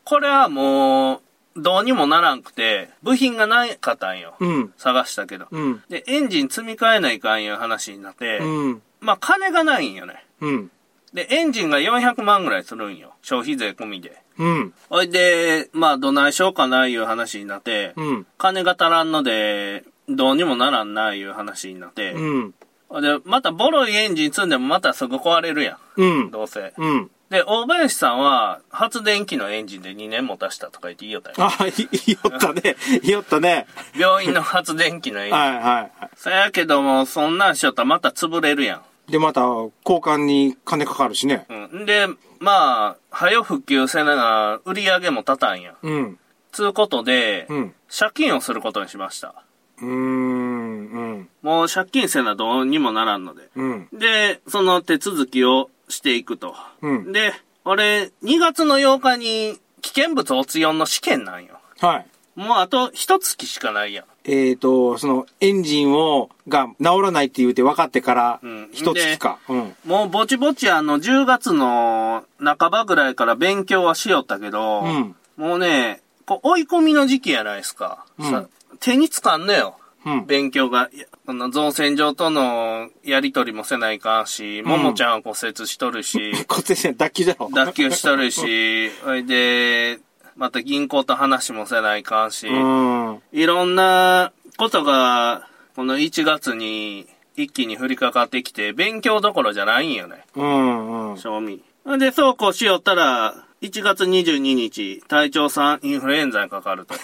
[0.08, 4.36] これはもう、どうにもならんくて、部品がないかったんよ。
[4.40, 4.74] うん。
[4.78, 5.48] 探したけど。
[5.52, 5.84] うん。
[5.90, 8.82] で、エンジン積み替えないかんいう話になって、うん。
[9.02, 10.24] まあ、金がないんよね。
[10.40, 10.72] うん。
[11.14, 13.16] で、エンジンが400万ぐらいするんよ。
[13.22, 14.22] 消費税込みで。
[14.38, 14.74] うん。
[14.90, 18.28] ほいで、まあ、どないしようかないう話になって、うん。
[18.38, 22.54] 金が足らんので、どうにもならんないう話になって、うん。
[22.88, 26.02] ほいで、またボロいエンジン積んでもまたすぐ壊れるやん。
[26.02, 26.32] うん。
[26.32, 26.74] どうせ。
[26.78, 27.12] うん。
[27.30, 31.36] で、大林さんは、発電機のエンジンで2年持たしたとか言って言いよったよ。
[31.40, 32.76] あ、い、いよったね。
[33.04, 33.68] いよったね。
[33.98, 35.38] 病院の発電機のエンジン。
[35.38, 35.92] はいはいはい。
[36.16, 39.12] そやけども、そんなんしよったらまた潰れるやん。
[39.12, 41.46] で、また、交換に金かかるしね。
[41.50, 41.86] うん。
[41.86, 42.08] で、
[42.40, 45.76] まあ、早復旧せなが売り上げも立たんや。
[45.82, 46.20] うん。
[46.54, 47.74] つうことで、うん。
[47.90, 49.44] 借金をすることにしました。
[49.82, 49.90] うーん。
[49.90, 51.30] うん。
[51.42, 53.50] もう借金せなどうにもならんので。
[53.56, 53.90] うん。
[53.92, 56.56] で、その手続きをしていくと。
[56.82, 57.34] うんで、
[57.66, 61.60] 俺、2月の8日に危険物オ用の試験なんよ。
[61.80, 62.06] はい。
[62.36, 64.06] もうあと一月しかないやん。
[64.24, 69.40] えっ、と、その、エンジンを、が治らないって言うて分かってからうん、一月か。
[69.50, 69.76] うん。
[69.86, 78.06] もうぼちぼちあの、10月の半ばぐらいから勉強はしよったけど、うんもうね、こう追い込みの時期やないですか。
[78.20, 78.48] うんさ
[78.80, 79.78] 手につかんのよ。
[80.08, 80.26] うん。
[80.26, 80.90] 勉強が。
[81.26, 87.50] この造船所とのやりとりもせないかんし、ももちゃんは骨折しとるし、 骨折脱臼じゃろ。
[87.54, 90.00] 脱臼しとるし、 それで、
[90.38, 93.22] また銀行と話もせないかんし、うん。
[93.34, 100.24] いろんなことが、この1月に一気に降りかかってきて、勉強どころじゃないんよね。
[100.36, 101.12] うん。
[101.12, 101.18] うん。
[101.18, 101.62] 賞味。
[102.00, 106.96] で、そうこうしよったら、1月22日、隊長さんインフルエンザにかかると。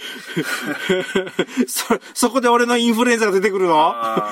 [1.66, 1.84] そ、
[2.14, 3.76] そこで俺のインフルエンザが出てくるの？
[3.94, 4.30] あ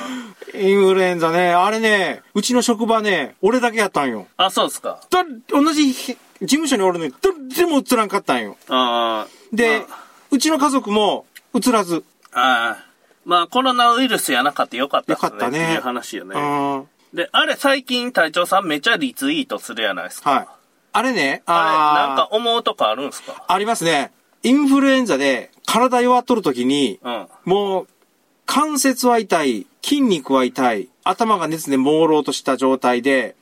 [0.54, 1.52] インフルエンザね。
[1.52, 4.26] あれね、うちの職場ね、俺だけやったんよ。
[4.38, 5.00] ーあ、そうっすか。
[5.10, 8.56] だ同じ事務所におるのに、どれも映らんかったんよ。
[8.68, 9.96] あーで、ま
[10.30, 12.04] うちの家族も映らず。
[12.32, 12.88] あ、あー
[13.24, 16.40] まあコロナウイルスやなかったよかったっすよかったねっていう話ようね。
[16.40, 16.88] ん。
[17.12, 20.30] で、あれ最近隊長さんめっちゃリツイートするやないですか。
[20.30, 20.46] はい。
[20.92, 21.58] あれね、あれ、
[22.08, 23.44] なんあか思うとこあるんすか？
[23.46, 24.12] ありますね。
[24.42, 27.26] インフルエンザで体弱っとる時に、うん。
[27.44, 27.86] もう、
[28.46, 33.36] 関節は痛い、筋肉は痛い、頭が熱で朦朧とした状態で、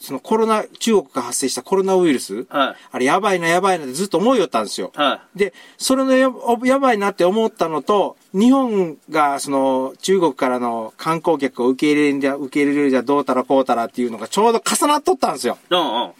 [0.00, 2.76] そのコロナ、中国が発生したコロナウイルス、はい。
[2.90, 4.90] あれやばいなやばいなってずっと思いよったんですよ。
[4.96, 6.28] はで、それのや
[6.64, 15.58] やばいなって思ったのと、日本がその中国からの観光客を受け入れるんじゃ、受け入れるじゃどうたらこうたらっていうのがちょうど重なっとったんですよ。
[15.70, 15.74] い。
[15.74, 16.10] うんうん。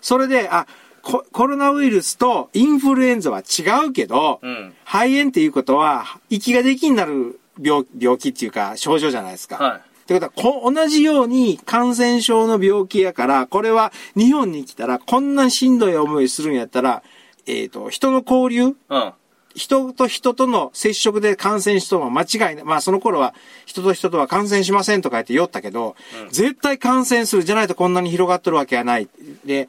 [0.00, 0.70] それで、あ、コ
[1.04, 4.74] コロナウイルスとインフルエンザは違うけど、うん。
[4.84, 9.56] 肺炎っていうことは、息ができになる病病気っていうか症状じゃないですか。
[9.56, 9.78] はい。
[9.78, 17.02] ってことはこ、同じように感染症の病気やから、これは日本に来たらこんなしんどい思いするんやったら、
[17.46, 19.12] えっ、と、人の交流うん。
[19.54, 22.64] 人と人との接触で感染しとも間違いない。
[22.64, 23.34] まあその頃は
[23.66, 25.94] 人と人とは感染しませんとか言って酔ったけど、
[26.30, 29.08] 絶対感染するじゃないとこんなに広がっとるわけはない。
[29.44, 29.68] で、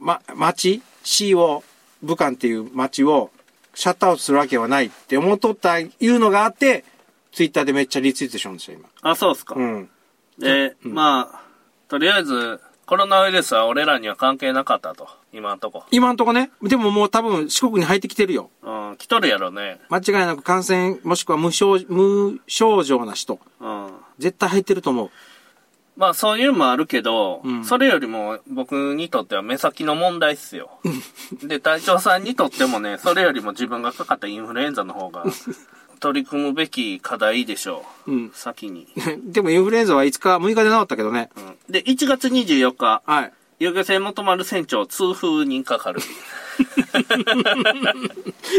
[0.00, 1.62] ま、町、市を、
[2.02, 3.30] 武漢っていう町を
[3.74, 6.84] シャットアウトするわけはないって思っとったいうのがあって、
[7.32, 9.54] ツイッターでめっちゃリツイートしようんですよ、あ、そうっすか。
[9.54, 9.64] 今。
[9.64, 9.90] うん。
[10.38, 11.40] で、まあ、
[11.88, 15.08] とりあえず、コロナウイルスは俺らには関係なかったと。
[15.32, 15.84] 今んとこ。
[15.92, 18.50] 今んとこね、でももう多分四国に入ってきてるよ。
[18.62, 19.80] うん、来とるやろね。
[19.88, 23.90] 間違いなく感染、もしくは無症無症状な人、うん。
[24.18, 25.10] 絶対入ってると思う。
[26.00, 30.70] まあそういうのもあるけど、うんそれよりも僕にとっては目先の問題っすよ。
[31.42, 35.26] で、隊長さんにとってもね、それよりも自分がかかったインフルエンザの方が
[36.00, 38.12] 取り組むべき課題でしょう。
[38.12, 38.30] うん。
[38.34, 38.88] 先に。
[39.26, 41.28] でもインフルエンザは5日、6日で治ったけどね。
[41.36, 43.32] うん、で、1月24日、はい。
[43.58, 46.00] 遊漁船元丸船長痛風にかかる。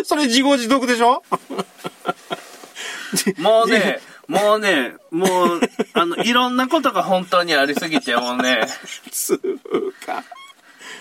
[0.06, 1.23] それ自業自得でしょ？
[3.39, 3.99] もうね、
[4.32, 5.60] もうね、もう、
[5.94, 8.65] あの、いろんなことが本当にありすぎて、もうね、
[9.12, 9.39] つう
[10.06, 10.24] か。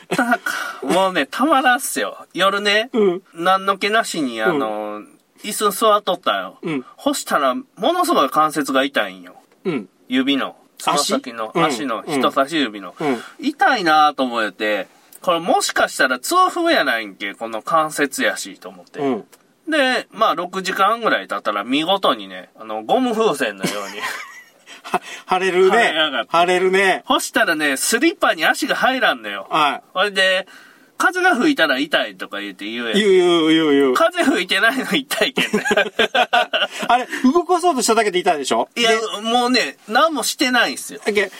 [0.09, 0.41] た
[0.83, 2.27] もうね、たまらんっすよ。
[2.35, 3.23] 夜ね、うん。
[3.33, 5.03] 何の気なしに、あの、
[5.45, 6.59] 椅子座っとったよ。
[6.63, 9.37] うん干したら、ものすごい関節が痛いんよ。
[9.65, 9.89] うん。
[10.09, 10.57] 指の。
[10.77, 12.97] つま先の、足足のうん人差し指の。
[12.99, 14.89] うん痛いなと思えて、
[15.23, 18.99] これもしかしたら痛風やないんけ、この関節やし、と思って。
[19.71, 20.05] うん。
[20.05, 24.01] で、まあ、6時間ぐらい経ったら見事にね、あの、ゴム風船のように。
[24.83, 25.93] は、晴れるね
[26.29, 27.03] 晴れるね。
[27.07, 29.47] 干したらね、スリッパに足が入らんのよ。
[29.51, 30.47] はそれで、
[30.97, 32.95] 風が吹いたら痛いとか言って言うやい。
[32.95, 32.99] ん。
[32.99, 33.95] 言う言う言う言う。
[33.95, 35.65] 風吹いてないの痛いけんね。
[36.89, 38.69] あれ、動かそうとしただけで痛いでしょ？
[38.77, 41.01] いやで、もうね、何もしてないんすよ。
[41.05, 41.31] だけ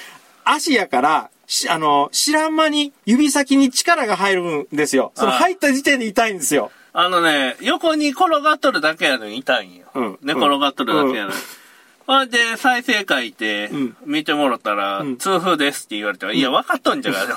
[0.45, 5.13] 足やから、しあの、知らん間に指先に力が入るんですよ。
[5.15, 6.71] そのはい入った時点で痛いんですよ。
[6.93, 9.87] あのね、横に転がっとるだけやのに痛いんよ。
[9.95, 11.37] うん寝転がっとるだけやのに。
[12.07, 17.21] ほんで、再生書いてん、見てもらったら、ん痛風ですって言われては、いや、分かっとんじゃが。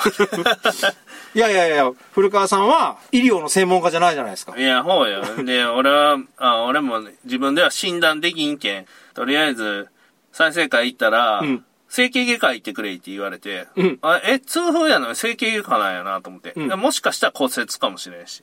[1.36, 4.58] いやいやいや、古川さんは医療の専門家じゃないじゃないですか。
[4.58, 5.24] いや、ほうよ。
[5.44, 9.89] で、俺は、あ俺も自分では診断できんけん、とりあえず、
[10.32, 18.42] 再生会行ったら、うん整形外科行ってくれって言われて、うんあえ、痛風やのに整形外科なんやなと思って、うんでもしかしたら骨折かもしれんし。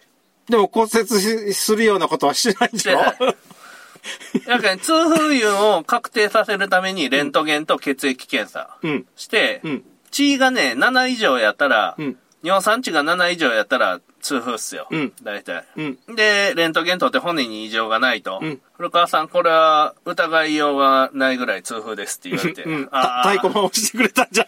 [0.50, 2.98] でも骨折しするようなことはしてないんでしょ？
[4.48, 9.06] なん、痛風油を確定させるために、レントゲンと血液検査うん。
[9.16, 9.84] して、うん。
[10.10, 12.16] 血がね、7以上やったら、うん。
[12.42, 14.86] 尿酸値が7以上やったら痛風っすよ。
[14.90, 15.62] うん大体。
[15.76, 15.98] うん。
[16.16, 18.38] で、レントゲン取って骨に異常がないと。
[18.40, 22.62] うん古川さん、これは疑いようがないぐらい痛風ですって言われて。
[22.62, 22.84] うん。
[22.86, 22.96] 太
[23.32, 24.46] 鼓判押してくれたんじゃ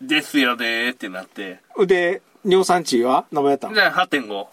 [0.00, 1.60] ですよねーってなって。
[1.80, 1.86] ん。
[1.86, 3.74] で、尿酸値は何ぼやったの？
[3.74, 4.46] で、8.5。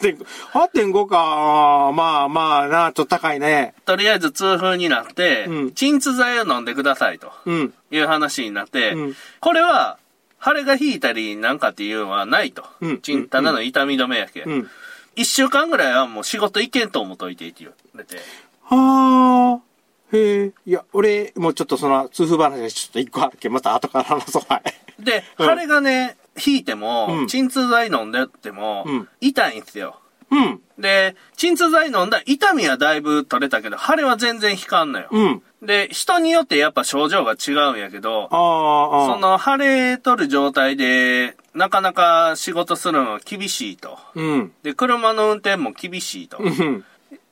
[0.00, 1.92] で8.5か。
[1.94, 3.74] まあまあな、ちょっと高いね。
[3.84, 7.74] とりあえず痛風になって、うん鎮痛剤を飲んでくださいとうん。
[7.90, 9.98] いう話になって、うんこれは、
[10.44, 12.64] 腫れが引いたりなんかっていうのはないと。
[12.80, 14.42] うん鎮ただの痛み止めやけ。
[14.42, 14.70] うん。
[15.14, 18.16] 一週間ぐらいはもう仕事行けんと思っといてって言われて。
[18.64, 20.16] はあ。
[20.16, 20.52] へえ。
[20.66, 24.42] いや、俺、もうちょっとその、痛風話がちょっと一個あるけど、また後から話そう。
[24.48, 25.02] はい。
[25.02, 29.98] で、うん腫れがね、引いても、うん鎮痛剤飲んでっても、うん痛いんですよ。
[30.30, 30.60] うん。
[30.78, 35.08] で、鎮痛剤飲んだら痛みはだいぶ取れたけど、腫れは全然引かんのよ。
[35.10, 35.42] うん。
[35.62, 38.28] で、人によってやっぱ症状が違うんやけど。
[38.30, 43.98] その腫れとる状態で、なかなか仕事するのは厳しいと。
[44.14, 44.52] うん。
[44.62, 46.38] で、車の運転も厳しいと。
[46.38, 46.84] うん。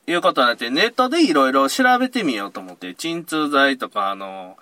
[0.07, 4.57] いうことになって、ネットでいろいろ調べてみようと思って、鎮痛剤とか、あの、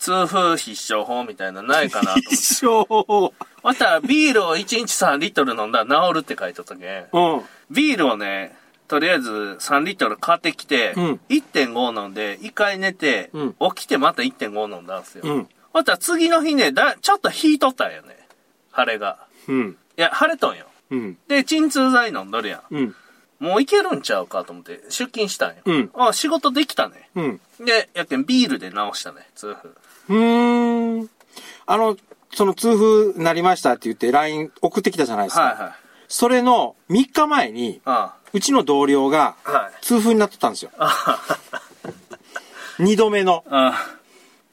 [0.00, 2.34] 痛風必勝法みたいなのないかなと思って。
[2.34, 2.86] 一生。
[3.62, 7.06] そしたら、ビールを1日3リットル飲んだら治るって書いてあったけん。
[7.12, 7.42] うん。
[7.70, 8.56] ビールをね、
[8.88, 15.22] とりあえず3リットル買ってきて、うん1.5飲んで、1回寝て、うん起きてまた1.5飲んだんですよ。
[15.24, 15.48] うん。
[15.72, 18.16] そしたら次の日ね、だ、ちょっと引いとったんよね。
[18.76, 19.18] 腫れが。
[19.48, 19.76] うん。
[19.96, 20.64] いや、腫れとんよ。
[20.90, 21.18] うん。
[21.28, 22.74] で、鎮痛剤飲んどるやん。
[22.74, 22.94] うん。
[23.38, 25.62] もういけるんちゃうかと思って、出勤したんよ。
[25.64, 27.10] うんあ、仕事できたね。
[27.14, 27.40] うん。
[27.60, 29.74] で、やけんビールで治したね、痛風。
[30.10, 31.10] うーん。
[31.66, 31.96] あの、
[32.34, 32.74] その痛
[33.14, 35.42] 風なりましたって言って LINE 送ってきたじゃないですか。
[35.42, 35.72] はいはい。
[36.08, 39.50] それの3日前に、あうちの同僚があ。
[39.50, 39.72] はい。
[39.84, 40.70] 痛風になってたんですよ。
[40.78, 41.18] あ
[42.78, 43.44] 2 度目の。
[43.50, 43.72] あ。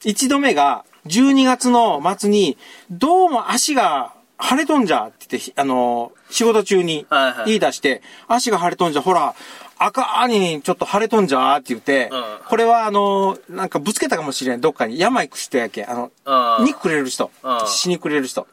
[0.02, 2.56] 1度目が12月の末に、
[2.90, 9.34] どうも足が腫れとんじゃって言って、あの、仕事中にはいはい言い出して、足が腫れとんじゃ、ほら、
[9.78, 14.98] 赤にちょっと腫れとんじゃって言って、うんこれはあの、なんかぶつけたかもしれん、どっかに。
[14.98, 15.84] 山行く人やけ。
[15.84, 16.64] あの、ああ。
[16.64, 17.66] 肉くれる人うん。
[17.66, 18.46] 死にくれる人。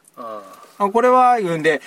[0.78, 1.80] これは言うんで、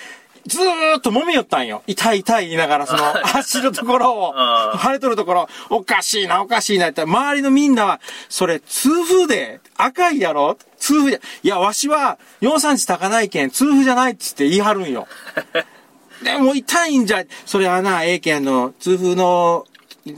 [0.46, 1.82] ずーっと揉みよったんよ。
[1.86, 3.02] 痛い痛い言いながら、その、
[3.36, 10.56] 足のところをう、ん腫れとるところ、おかしいな、おかしいなって、周りのみんなは、それ、痛風で、赤いやろ？
[10.78, 15.06] 痛風じゃ、いや、わしは、尿酸値高ないけん、痛風じゃないっつって言い張るんよ。
[16.22, 19.66] でも痛いんじゃ、それはな、ええけんの、痛風の、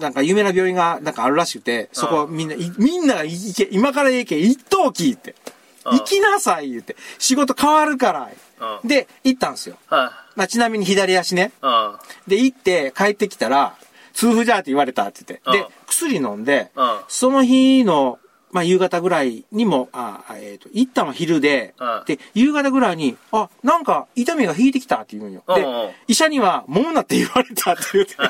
[0.00, 5.30] なんか有名な病院が、なんかあるらしくて、そこみんな、いみんなが行け、今からええけん、一等聞いて。
[5.30, 5.52] うん
[5.84, 6.94] 行きなさい、言って。
[7.18, 8.30] 仕事変わるから。
[8.82, 9.76] うんで、行ったんですよ。
[9.88, 10.38] はい。
[10.38, 11.50] まあ、ちなみに左足ね。
[11.60, 11.96] うん。
[12.28, 13.74] で、行って帰ってきたら、
[14.12, 15.50] 痛風じゃって言われたって言って。
[15.50, 18.18] うんで、薬飲んでうん、その日の、
[18.52, 25.42] まあ、夕方ぐらいにも、あ、えっ、と、行ったの昼でうん、で、夕方ぐらいに、あ、なんか痛みが引いてきたって言うんよ。
[25.48, 28.16] でうんうん、医者には、もうなって言われたって言って。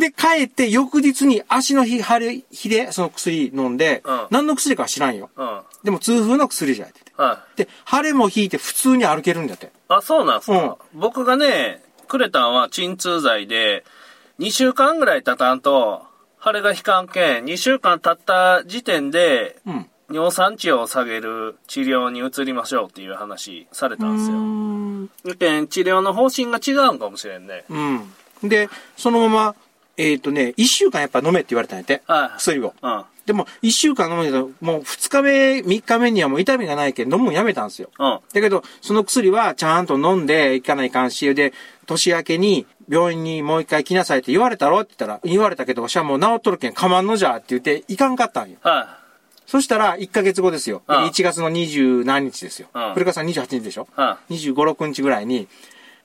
[0.00, 5.28] で、帰って翌日に足の日、腫れ、日でその薬飲んでうん、何の薬かは知らんよ。
[5.36, 5.60] うん。
[5.84, 7.12] でも痛風の薬じゃってて。
[7.16, 7.58] はい。
[7.58, 9.70] で、腫れも引いて普通に歩けるんだって。
[9.88, 13.84] あ、そうなんすか、僕がね、くれたんは鎮痛剤で、
[14.38, 16.06] 2週間ぐらい経たんと、
[16.44, 19.86] 腫れが引かんけん、2週間経った時点で、うん。
[20.10, 24.36] 尿酸値を下げる治療に移りましょうっていう話されたんですよ。
[24.36, 25.10] うん。
[25.24, 27.64] だけん治療の方針が違うんかもしれんね。
[27.70, 28.48] うん。
[28.48, 29.54] で、そのまま、
[29.96, 32.02] えっ、とね、一週間やっぱ飲めって言われたんやって。
[32.06, 32.38] はい。
[32.38, 32.74] 薬を。
[32.82, 33.04] うん。
[33.26, 37.88] でも、一週間飲むけど、もう二日目、三日目にはもう痛みがないけん飲むのやめたんですよ。
[37.98, 38.18] うん。
[38.32, 41.52] だけど、その薬はちゃんと飲んでいかないかんし、で、
[41.86, 48.56] 年明けに病院にもう一回来なさいって言われたろって言ったら、言われたけど、わしはもう治っとるけん、かまんのじゃって言って、いかんかったんよ。
[48.62, 48.98] は
[49.46, 50.82] そしたら、1ヶ月後ですよ。
[50.88, 52.68] うん1月の20何日ですよ。
[52.74, 53.86] うん古川さん28日でしょ？
[53.96, 54.00] い。
[54.00, 55.46] は25、6日ぐらいに、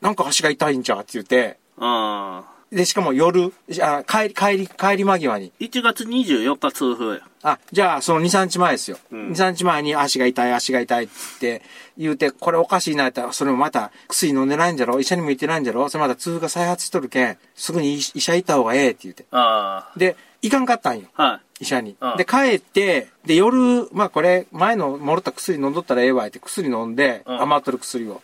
[0.01, 1.81] なんか足が痛いんじゃって言って、い。
[1.81, 2.41] うん。
[2.71, 7.21] で、しかも夜、あ帰り、帰り、帰り間際に、1月24日痛風や。
[7.43, 8.97] あ、じゃあ、その2、3日前ですよ。
[9.09, 11.07] うん2、3日前に足が痛い、足が痛いっ
[11.39, 11.61] て
[11.97, 14.99] 言うて、これおかしいなったら、それもまた薬飲んでないんじゃろ？
[14.99, 15.87] 医者にも言ってないんじゃろ？
[15.87, 19.25] それまた痛風が再発しとるけん、すぐに医医者行った方がええって言って。
[19.31, 21.07] あで、行かんかったんよ。
[21.15, 21.23] あ。
[21.23, 21.63] はい。
[21.63, 22.17] 医者にうん。
[22.17, 28.21] で、帰って、で、夜、まあこれ、前のもろった薬飲んどったらええわって薬飲んで、うん余っとる薬を。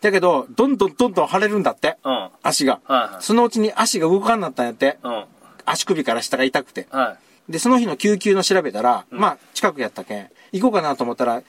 [0.00, 1.98] だけど、どんどんどんどん腫れるんだって。
[2.04, 2.28] うん。
[2.42, 2.80] 足が。
[2.84, 4.98] はいはいそのうちに足が動かんなったんやって。
[5.02, 5.24] うん。
[5.66, 6.86] 足首から下が痛くて。
[6.90, 7.52] はい。
[7.52, 11.42] で、その日の救急の調べたら、まあ、近くやったけん、行こうかなと思ったら、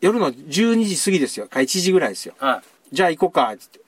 [0.00, 1.46] 夜の12時過ぎですよ。
[1.46, 2.34] か1時ぐらいですよ。
[2.38, 2.94] はい。
[2.94, 3.80] じゃあ行こうか、って言って。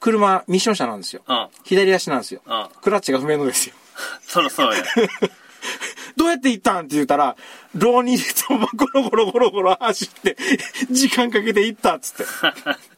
[0.00, 1.22] 車、ミッション車なんですよ。
[1.28, 1.48] うん。
[1.64, 2.40] 左足なんですよ。
[2.44, 2.66] うん。
[2.82, 3.74] クラッチが不明のですよ。
[4.22, 4.82] そろそろや。
[6.16, 7.36] どうやって行ったんって言ったら、
[7.74, 10.36] 浪人とゴロゴロゴロゴロ走って、
[10.90, 12.24] 時間かけて行ったっつって。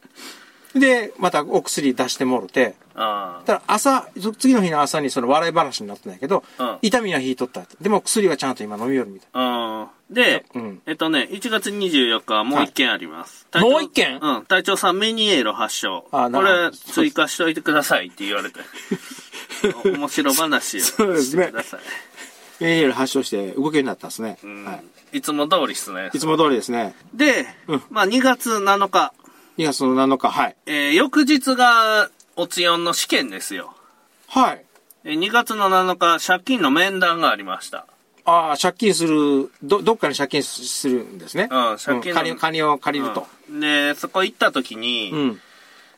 [0.75, 7.77] で、またお薬出してもろて、あただ朝、そ次の日の朝にその笑い話になったんだけど、うん痛みは引いとったって。
[7.81, 10.13] でも薬はちゃんと今飲みよるみたい。
[10.13, 13.47] で、うんえっとね、1月24日はもう一件あります。
[13.51, 14.19] はいもう一件？
[14.21, 14.45] うん。
[14.45, 16.05] 隊長さんメニエール発症。
[16.11, 18.59] これ追加しといてくださいって言われて。
[19.89, 21.79] 面白話をしてください。
[22.59, 24.37] メニエール発症して動けるようになったんですね。
[24.43, 24.73] うんは
[25.13, 25.17] い。
[25.17, 26.19] いつも通りっすねい。
[26.19, 26.93] つも通りですね。
[27.13, 29.13] で、うんまあ2月7日、
[29.57, 30.55] 2月の7日、はい。
[30.65, 33.73] えー翌日がおつよんの試験ですよ。
[34.27, 34.65] はい。
[35.05, 37.87] えー2月の7日、借金の面談がありました。
[38.25, 41.47] ああ、借金する、ど、どっかに借金するんですね。
[41.51, 43.27] うん借金の金金を借りると。
[43.49, 45.41] うんで、そこ行った時に、うん。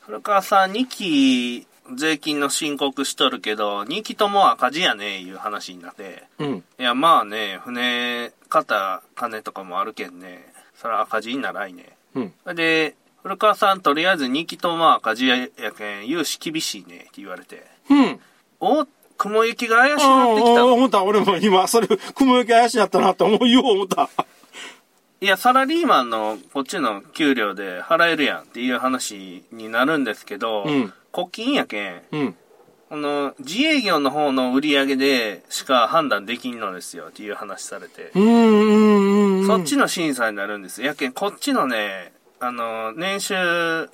[0.01, 1.65] 古川さん2期
[1.95, 6.63] 税金の申告しとるけど、2期とも赤字やねいう話になって、うん。
[6.77, 11.95] いやまあね、船買った金とかもあるけんね、それは赤字にならいね。
[12.15, 12.55] うん。
[12.55, 12.95] で、
[13.27, 18.19] 古川さんとりあえず2期とも赤字やけん、融資厳しいねって言われて、うん。
[18.61, 18.87] お
[19.17, 20.65] 雲行きが怪しくああなってきた。
[20.65, 21.03] 思った。
[21.03, 24.09] 俺も今、それ、雲行き怪しいやったなって思うよう思った。
[25.19, 32.35] いや、サラリーマンのこっちの給料で払えるやんっていう話になるんですけど、うん国金やけん、うん。
[32.89, 39.47] この自営業の方の売り上げでしか判断できんのですよっていう話されて、うん、うん、うん。
[39.47, 40.83] そっちの審査になるんです。
[40.83, 43.33] やけん、こっちのね、あの、年収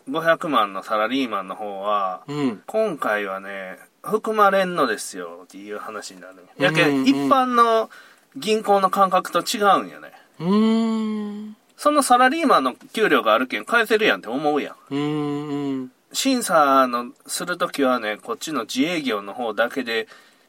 [0.09, 2.63] 500万のサラリーマンの方は、うん。
[2.65, 6.35] 今回はね、含まれんのですよっていう話になる。
[6.57, 7.89] やけん、うんうん一般の
[8.35, 10.11] 銀行の感覚と違うんよね。
[10.43, 11.55] ん。
[11.77, 14.75] そのサラリーマンの給料があるけん返せるやんって思うやん。
[14.89, 15.91] うーん。
[16.11, 20.07] 審査のするときはね、こっちの自営業の方だけで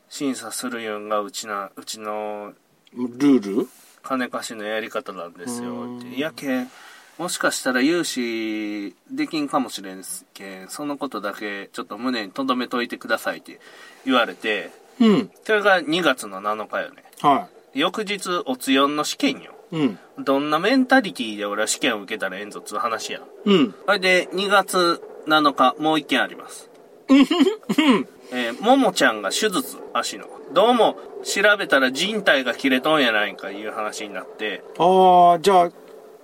[0.09, 2.53] 審査するいうんがうちな、うちの
[2.93, 3.69] ルール？
[4.03, 5.87] 金貸しのやり方なんですよ。
[6.17, 6.71] やけん、
[7.19, 13.61] もしかしたら融資できんかもしれんすけん、そのことだけちょっと胸に留めといてくださいって
[14.05, 15.31] 言われて、うん。
[15.45, 17.05] それが2月の7日よね。
[17.21, 19.53] は翌日、おつよんの試験よ。
[19.73, 19.77] い。
[19.77, 19.99] うん。
[20.19, 23.23] どんなメンタリティで俺は試験を受けたらええんぞっつう話やん。
[23.45, 23.75] うん。
[23.87, 26.71] それで、2月7日、もう一件あります。
[28.33, 30.27] えーももちゃんが手術、足の。
[30.53, 35.71] どうも、調べたら人体が切れとんやないかいう話になって、ああ、じゃあ、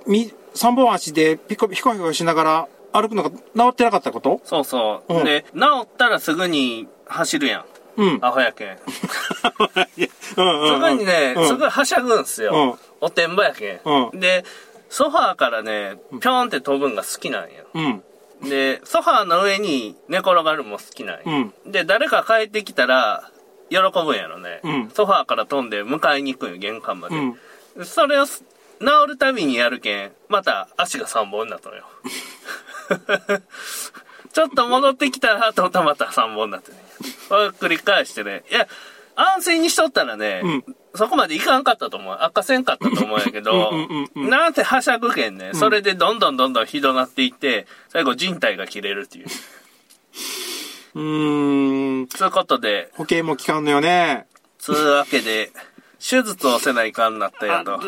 [0.07, 3.37] み、三本足でピコピコピコしながら歩くのが治
[3.71, 4.41] ってなかったこと？
[4.45, 5.15] そうそう。
[5.15, 7.65] うんで、治ったらすぐに走るやん。
[7.97, 8.19] うん。
[8.23, 8.69] アホやけん。
[9.97, 12.79] いやうんうんうんすぐにね、うんすぐはしゃぐんすよ。
[13.01, 13.77] おてんばやけん。
[13.77, 14.45] うで、
[14.89, 17.63] ソファーからね、ぴょんって飛ぶんが好きなんや。
[17.75, 18.49] うん。
[18.49, 21.23] で、ソファーの上に寝転がるのも好きなんや。
[21.27, 21.55] うん。
[21.67, 23.31] で、誰か帰ってきたら、
[23.69, 24.61] 喜ぶんやろね。
[24.65, 27.17] うんソファーから飛んで迎えに行くんよ、玄関まで。
[27.17, 27.85] うん。
[27.85, 28.45] それをす
[28.81, 31.87] 治るたびにやるけん、また足が3本になったのよ。
[34.33, 36.79] ちょっと戻ってきたら、とまた3本になってね。
[37.29, 38.45] これ繰り返してね。
[38.51, 38.67] いや、
[39.17, 40.43] 安静にしとったらね、
[40.95, 42.17] そこまでいかんかったと思う。
[42.21, 45.51] 悪化せんかったと思うんやけど うんうんうんう、なんてはしゃぐけんね。
[45.55, 49.27] それでどんどんどんどんひどなっていって、最後人体が切れるっていう。
[50.95, 52.09] うーん。
[52.09, 54.27] そういうことで、保険も効かんのよね。
[54.59, 55.53] つうわけで、
[55.99, 57.81] 手術をせないかんなったよと。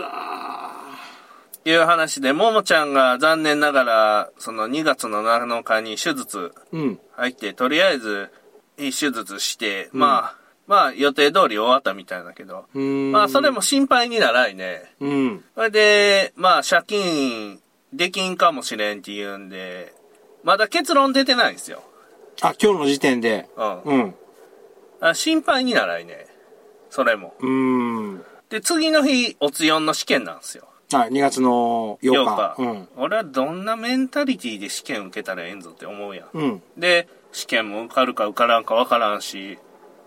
[1.64, 7.01] いう話で、ももちゃんが残念ながら、その2月の7日に手術うん。
[7.16, 8.31] 入って、とりあえず、
[8.77, 12.66] 手術して、まあ、まあ予定通り終わったみたいだけど。
[13.12, 14.94] まあそれも心配にならいね。
[15.01, 15.44] うん。
[15.55, 17.61] それで、まあ借金
[17.92, 19.92] できんかもしれんって言うんで、
[20.44, 21.83] まだ結論出てないんですよ。
[22.40, 23.48] あ、今日の時点で。
[23.57, 23.83] うん。
[23.83, 24.14] うん。
[25.01, 26.27] あ心配にならいね。
[26.90, 27.35] それも。
[27.40, 27.48] うー
[28.16, 28.25] ん。
[28.48, 30.68] で、次の日、おつよんの試験なんですよ。
[30.96, 32.55] はい、2月の8 8日。
[32.57, 32.62] 日。
[32.62, 32.88] うん。
[32.96, 36.28] 俺はどんなメンタリティで試験受けたらええんぞって思うやん。
[36.33, 36.62] うん。
[36.76, 39.59] で、試験も受かるか受からんか分からんし、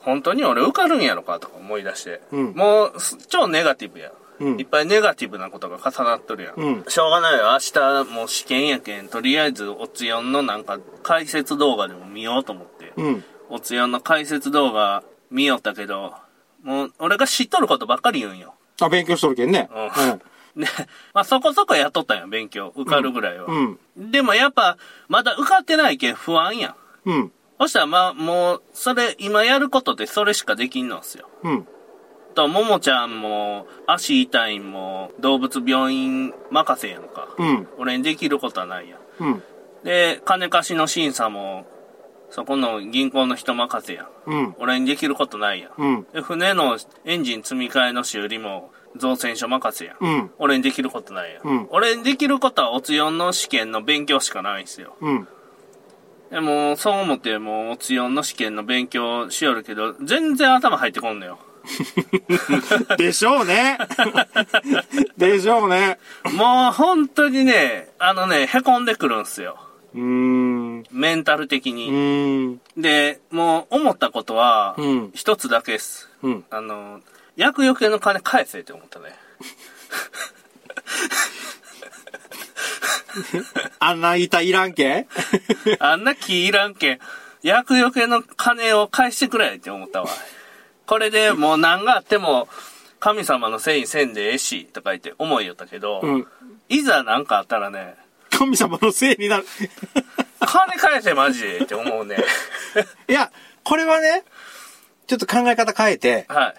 [0.01, 2.21] 本当に俺受かるんやろかとか思い出して。
[2.31, 4.11] うんもう、す超ネガティブやん。
[4.37, 6.55] うんいっぱいネガティブなことが重なっとるやん。
[6.55, 7.51] うんしょうがないよ。
[7.53, 12.93] 明日もう試験やけん、とりあえずおつよんのなんか解説動画でも見ようと思って。
[12.97, 13.23] うん。
[13.49, 16.13] おつよんの解説動画見よったけど、
[16.61, 18.53] もう俺が知っとることばっかり言うんよ。
[18.81, 19.69] あ、勉強しとるけんね。
[19.73, 19.81] う
[20.15, 20.21] ん。
[20.55, 20.67] で、
[21.13, 22.71] まあそこそこやっとったんよ、勉強。
[22.75, 23.45] 受かるぐらいは。
[23.47, 23.79] うん。
[23.97, 24.77] でもやっぱ、
[25.07, 26.69] まだ受かってないけん不安や
[27.05, 27.09] ん。
[27.09, 27.31] うん。
[27.59, 31.29] そしたらまあもう、それ、今やることでそれしかできんのっすよ。
[31.43, 31.67] うん。
[32.35, 37.29] と、ももちゃんも、足痛いんも、動物病院任せやんか。
[37.37, 37.67] うん。
[37.77, 38.99] 俺にできることはないやん。
[39.19, 39.43] うん。
[39.83, 41.65] で、金貸しの審査も、
[42.29, 44.07] そこの銀行の人任せやん。
[44.25, 44.55] うん。
[44.59, 45.71] 俺にできることないやん。
[45.77, 46.07] うん。
[46.11, 49.97] で船のエンジン積み替えの修理も造船所任せやん。
[49.99, 50.31] うん。
[50.39, 51.43] 俺にできることないやん。
[51.43, 54.95] うん俺にできることはおつよんの試験の勉強しかないんすよ。
[55.01, 55.27] うん。
[56.31, 61.37] でも、そう思って、もう、おつよんの試験の勉強しよるけど、全然頭入ってこんのよ。
[62.97, 63.77] でしょうね。
[65.17, 65.99] でしょうね。
[66.33, 69.57] もう、本当にね、あのね、凹んでくるんすよ。
[69.93, 70.79] うーん。
[70.81, 71.89] うメンタル的に。
[71.91, 72.61] ーん。
[72.77, 75.11] で、もう、思ったことはう、ん。
[75.13, 76.09] 一つだけです。
[76.25, 76.43] うん。
[76.49, 77.01] あの、
[77.35, 79.15] 厄除けの金返せって思ったね。
[83.79, 85.07] あんな板いらんけ
[85.79, 86.99] あんな気いらんけん、
[87.43, 90.09] 厄除けの金を返してくれって思ったわ。
[90.87, 92.47] これでもう何があっても、
[92.99, 96.27] 神様のせいにせんでええし、とか言って思いよったけど、うん。
[96.69, 97.95] いざ何かあったらね、
[98.31, 99.45] 神様のせいになる。
[100.41, 102.17] 金返せマジでって思うね。
[103.07, 103.31] いや、
[103.63, 104.23] これはね、
[105.07, 106.53] ちょっと考え方変えて、は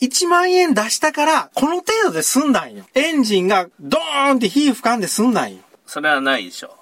[0.00, 0.06] い。
[0.06, 2.84] 1万円出したから、この程度で済んだんよ。
[2.94, 5.62] エンジンがドーンって火吹かんで済んだんよ。
[5.86, 6.74] それはないでしょ。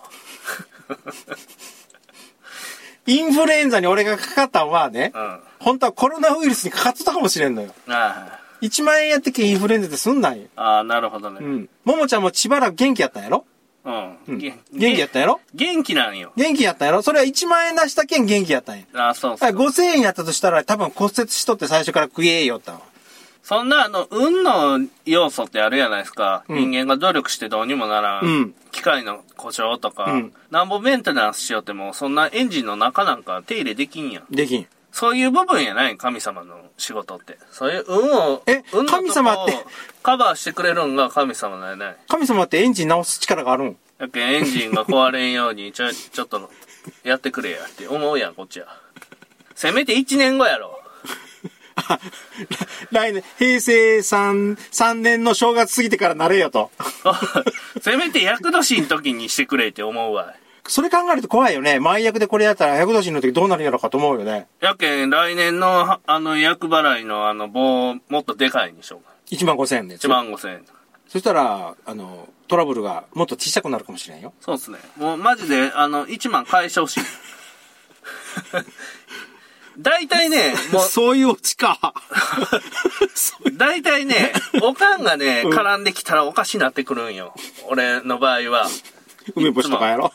[3.06, 5.20] インフルエンザに俺がかかったんはね、うん。
[5.20, 7.74] あ本当はコロナウイルスにかかってたかもしれんのよ。
[7.88, 8.38] あ。
[8.60, 10.48] 1万円やってけインフルエンザで済んだんよ。
[10.56, 11.38] ああ、なるほどね。
[11.40, 11.68] うん。
[11.84, 13.44] ももちゃんもしばらく元気やったんやろ？
[13.88, 14.34] うん。
[14.34, 14.38] うん。
[14.38, 15.40] げ元気やったんやろ？
[15.54, 16.32] 元気なんよ。
[16.36, 17.02] 元気やったんやろ？
[17.02, 18.84] それは1万円出したけん元気やったんや。
[18.94, 19.50] ああ、そうそう。
[19.52, 22.80] 5000円やったとしたら多分骨折しとって最初から食えよったわ。
[23.42, 26.44] そんな、あの、運の要素ってあるじゃないですか。
[26.48, 28.24] うん人間が努力してどうにもならん。
[28.24, 34.24] うん機械の故障とか、うんなんぼメンテナンスしようっても、そんなエンジンの中なんか手入れできんやん。
[34.30, 34.66] できん。
[34.98, 35.96] そういう部分やない？
[35.96, 37.38] 神様の仕事って。
[37.52, 39.54] そういう運を、え運の神様って？
[40.02, 41.96] カバーしてくれるんが神様なんやない？
[42.08, 43.76] 神様ってエンジン直す力があるん？
[44.00, 46.50] やけんエンジンが壊れんように、ちょ、ちょっと、
[47.04, 48.66] やってくれやって思うやん、こっちは。
[49.54, 50.80] せめて1年後やろ。
[52.90, 56.72] 来年、平成3、3年の正月過ぎてからなれよと。
[57.80, 60.34] せめて厄年の時にしてくれって思うわ。
[60.68, 61.80] それ考えると怖いよね。
[61.80, 64.46] 前役でこれやったら100年の時どうなるんやろかと思うよね。
[64.60, 69.14] やけん、来年の、はあの、厄払いのあの棒、もっとでかいにしようか。
[69.30, 69.96] 1万5千円で。
[69.96, 70.64] 1万5千円。
[71.08, 74.34] そしたら、あの、トラブルがもっと小さくなるかもしれんよ。
[74.40, 74.78] そうっすね。
[74.98, 77.00] もうマジで、あの、1万返してほしい。
[79.78, 81.94] 大体ね、もう、そういうオチか。
[83.56, 87.32] 大体ね、おかんがね、絡んできたらおかしになってくるんよ。
[87.68, 88.66] 俺の場合は。
[89.36, 90.12] 梅干しとかやろ。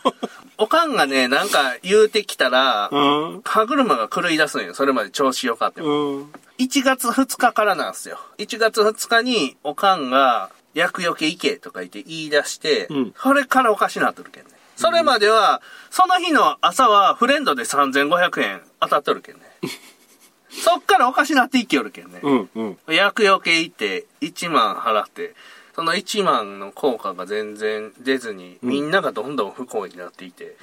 [0.58, 3.42] おかんがね、なんか言うてきたら、うん。
[3.44, 4.74] 歯車が狂い出すんよ。
[4.74, 5.88] それまで調子良かったよ。
[5.88, 6.32] うん。
[6.60, 8.20] 1月2日からなんですよ。
[8.38, 14.50] 1月2日に、おかんが、厄除け行けとか言って言い出して、うんそれからおかしなっとるけんね。
[14.76, 15.62] それまでは、
[15.92, 19.42] その日の朝はフレンドで3500円当たっとるけんね。
[20.50, 22.20] そっからおかしなっていきよるけんね。
[22.22, 22.50] うん。
[22.56, 22.78] うん。
[22.88, 25.36] 厄除け行って1万払って、
[25.76, 30.56] その1万の効果が全然出ずに、みんながどんどん不幸になっていて。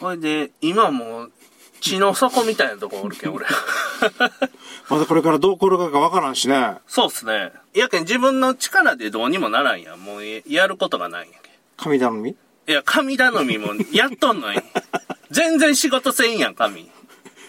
[0.00, 1.32] ほいで、今もう、
[1.80, 3.46] 血の底みたいなとこおるけん、俺。
[4.88, 6.76] まだこれからどう転がるかわからんしね。
[6.86, 7.52] そうっすね。
[7.74, 10.00] やけん自分の力でどうにもならんやん。
[10.00, 11.38] もうやることがないんや
[11.76, 12.34] 神頼み？
[12.66, 12.72] けん。
[12.72, 14.60] いや、神頼みもやっとんのに。
[15.30, 16.90] 全然仕事せんやん、神。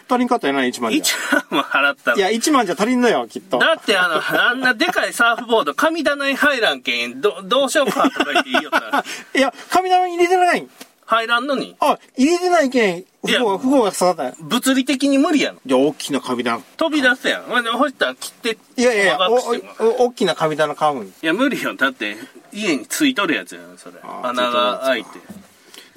[0.09, 2.15] 足りんかったよな、1万じ1万も払ったゃ。
[2.15, 3.59] いや、1万じゃ足りんのよ、きっと。
[3.59, 9.03] だってあの、あんなでかいサーフボード、神棚に入らんけん、ど、どうしようかとか言って言いよったら、
[9.35, 10.69] いや、神頼み入れてないん。
[11.05, 11.73] 入らんのに？
[11.79, 15.59] あ、入れてないけん、不いや幸が、不幸が刺さった物理的に無理やん。
[15.65, 16.59] じゃあ、大きな神棚。
[16.75, 17.43] 飛び出すやん。
[17.43, 19.17] ほんで、ほしたら切って、いやいやいや、
[19.79, 21.07] 大きな神棚買うん。
[21.07, 21.75] いいや、無理よ。
[21.75, 22.17] だって、
[22.51, 23.95] 家についとるやつやん、それ。
[24.23, 25.19] 穴が開いて。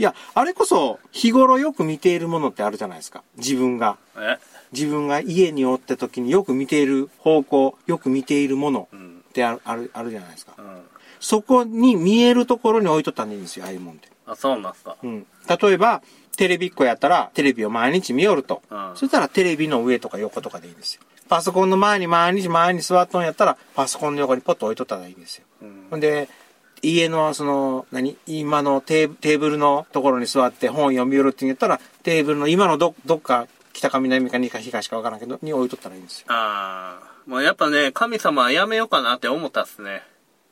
[0.03, 3.23] や、あれこそ、日頃よく見ているものってあるじゃないですか。
[3.37, 3.97] 自分が。
[4.17, 4.39] え？
[4.73, 9.25] 自分が家におった時によく見ている方向、よく見ているものうん。
[9.29, 10.63] ってある、ある、あるじゃないですかう。
[10.63, 10.83] ん。
[11.19, 14.09] そこに見えるところに置いとったんでいいんですよ、ああいうもんって。
[14.27, 14.97] あ、そうなんすか。
[15.03, 15.27] うん。
[15.49, 16.03] 例えば、
[16.37, 18.63] テレビっ子やったら、テレビを毎日見よると。
[18.71, 21.03] うんそしたら、テレビの上とか横とかでいいんですよ。
[21.29, 25.45] パソコンの前に毎日前に座っとんやったら、パソコンの横にポッと置いとったらいいんですよ。
[25.93, 26.29] うんで、
[26.83, 28.17] 家のその、何？
[28.27, 36.27] 今のテーブルのところに座って本読み寄るって言ったら、テーブルの今のど、どっか、北か南か西か東かわからんけど、に置いとったらいいんですよ。
[36.29, 37.11] ああ。
[37.27, 40.03] もうやっぱね、神様はやめようかなって思ったっすね。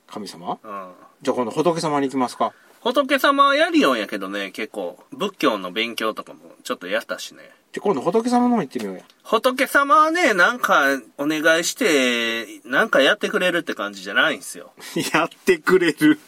[0.06, 0.58] 神様？
[0.62, 0.90] うん。
[1.22, 2.52] じゃあ今度仏様に行きますか。
[2.80, 7.50] 仏様はやるよんやけどね、結構、仏教の勉強とかもちょっとやったしね。
[7.72, 9.02] で、今度仏様の方行ってみようや。
[9.24, 14.72] 仏様はね、なんかお願いして、なんかやってくれるって感じじゃないんすよ。
[15.12, 16.18] やってくれる。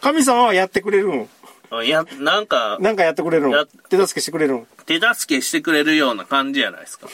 [0.00, 1.28] 神様はやってくれるん。
[1.84, 3.66] いや、なんか、なんかやってくれるんや。
[3.88, 4.66] 手助けしてくれるん。
[4.86, 7.08] 手助けしてくれるような感じじゃないですか。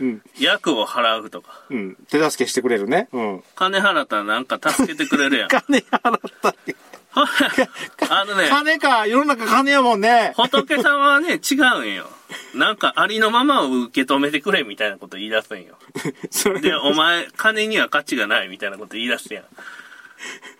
[0.00, 0.22] うん。
[0.38, 1.60] 役を払うとか。
[1.70, 1.96] うん。
[2.10, 3.08] 手助けしてくれるね。
[3.12, 3.44] うん。
[3.54, 5.48] 金払ったらなんか助けてくれるやん。
[5.48, 6.74] 金払ったって。
[8.10, 9.06] あのね、金か。
[9.06, 10.32] 世の中金やもんね。
[10.36, 12.10] 仏さんはね、違うんよ。
[12.54, 15.76] なんかありのままを受け止めてくれみたいなこと言い出すんよ。
[16.30, 19.44] それで、お前、金には価値がないみたいなこと言い出すやん。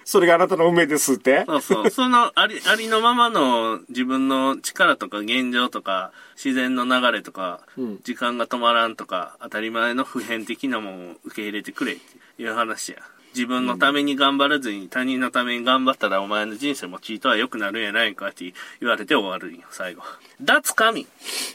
[0.04, 1.44] それがあなたの運命ですって？
[1.46, 1.90] そうそう。
[1.90, 12.98] そのあり、ありのままの自分の力とか現状とか、自然の流れとか、うん時間が止まらんとか、当たり前の普遍的なものを受け入れてくれっていう話や。
[13.34, 20.02] 自分のために頑張らずに他人のために頑張ったらお前の人生もちいとは良くなるんやないかって言われて終わるんよ、最後。
[20.40, 21.06] 脱神。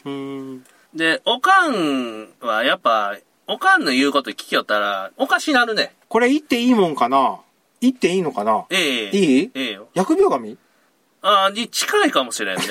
[0.04, 0.64] うん。
[0.94, 3.16] で、おかんはやっぱ、
[3.46, 5.94] おかんの言うこと聞きよったら、おかしなるね。
[6.08, 7.40] これ言っていいもんかな？
[7.80, 8.66] 言っていいのかな？
[8.70, 9.50] ええいい？
[9.54, 9.88] ええよ。
[9.94, 10.58] 疫病神？
[11.22, 12.64] ああ、に近いかもしれんね。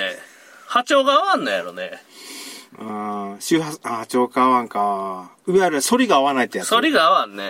[0.67, 1.91] 波長が合わんのやろね。
[2.77, 3.37] うん。
[3.39, 5.31] 周波、あ、超過合わんか。
[5.47, 6.67] いわゆる反りが合わないってやつ。
[6.67, 7.43] それが合わんね。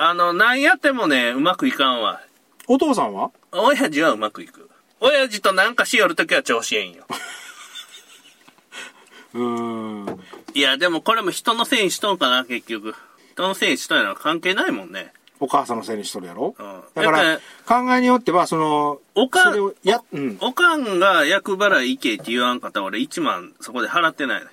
[0.00, 0.06] うん。
[0.06, 2.20] あの、何やってもね、うまくいかんわ。
[2.66, 3.30] お父さんは？
[3.52, 4.70] 親父はうまくいく。
[5.00, 7.04] 親父となんかしよるときは調子ええんよ。
[9.34, 10.20] うん。
[10.54, 12.94] いや、でもこれも人のせいにしとんかな、結局。
[13.34, 15.12] 人のせいにしとんやのは関係ないもんね。
[15.38, 16.54] お母さんのせいにしとるやろ？
[16.58, 16.82] うん。
[16.94, 20.36] だから考えによっては、その、おかんや、うん。
[20.40, 24.50] おかんが役払い行けって言わんかったら俺1万そこで払ってないの。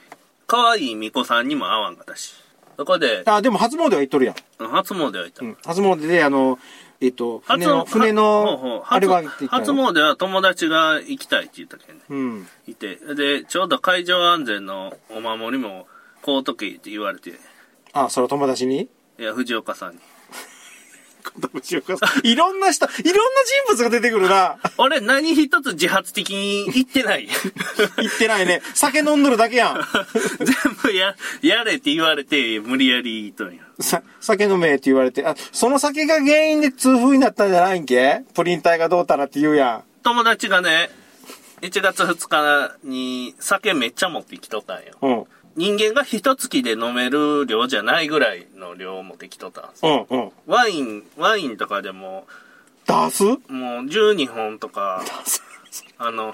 [0.47, 2.33] 可愛い巫女さんにも会わんかったし。
[2.78, 4.36] そこで、あ、でも初詣は行っとるやん。
[4.57, 5.43] 初詣は行った。
[5.43, 5.57] うん。
[5.65, 6.59] 初詣で、あの、
[7.01, 9.71] えっと、船の、の、あれは行って初。
[9.71, 12.01] 詣は友達が行きたいって言ったけんね。
[12.07, 12.47] うん。
[12.67, 12.95] いて。
[13.15, 15.88] で、ちょうど海上安全のお守りも
[16.23, 17.34] 買うとけって言われて、
[17.93, 18.89] あ、それ友達に？
[19.19, 19.99] いや、藤岡さんに。
[22.23, 24.57] いろんな人、いろんな人物が出てくるな。
[24.78, 27.28] 俺何一つ自発的に言ってない。
[27.97, 28.61] 言ってないね。
[28.73, 29.82] 酒飲んどるだけやん。
[30.39, 33.63] 全部や、やれって言われて、無理やり言っとんや。
[33.80, 38.21] さ、酒飲めって言われて、あ、その酒が原因で痛風になったんじゃないんけ？
[38.34, 39.84] プリン体がどうたらって言うやん。
[40.03, 40.89] 友達がね、
[41.61, 44.93] 1月2日に酒めっちゃ持ってきとったんよ。
[45.01, 45.23] うん。
[45.57, 50.07] 人間が一月で飲める量じゃないぐらいの量を持ってきとったんですよ。
[50.09, 50.31] うん、うん。
[50.45, 52.27] ワイン、ワインとかでも、
[52.85, 53.23] 出す？
[53.23, 55.03] もう12本とか、
[55.97, 56.33] あの、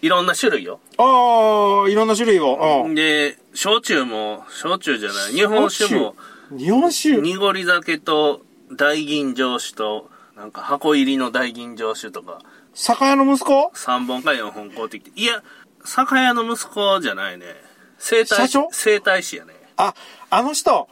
[0.00, 0.80] いろんな種類よ。
[0.96, 2.84] ああ、いろんな種類を。
[2.86, 2.94] うん。
[2.94, 6.16] で、焼酎も、焼酎じゃない、日本酒も、
[6.50, 7.20] 日本酒？
[7.20, 8.40] 濁り酒と
[8.72, 12.40] 大吟醸酒と、なんか箱入りの大吟醸酒とか、
[12.72, 15.20] 酒屋の息子？3本か4本買うてきて。
[15.20, 15.42] いや、
[15.84, 17.44] 酒屋の息子じゃないね。
[17.98, 18.68] 生体社長？
[18.72, 19.52] 生体師やね。
[19.76, 19.94] あ、
[20.30, 20.88] あの人？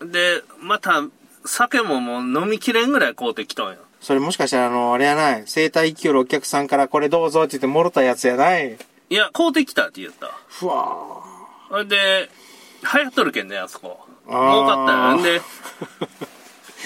[0.00, 0.12] うん。
[0.12, 1.02] で、また、
[1.44, 3.78] 酒ももう飲みきれんぐらい買うてきとんよ。
[4.00, 5.44] それもしかしたらあの、あれやない？
[5.46, 8.76] 生体生きよるお客さんからこれどうぞって言ってもろたやつやない？
[9.10, 10.28] いや、買うてきたって言った。
[10.48, 11.22] ふわ
[11.68, 12.28] ほんで、
[12.94, 14.00] 流行っとるけんね、あそこ。
[14.26, 15.16] 儲かったよ。
[15.18, 15.42] ん で、ー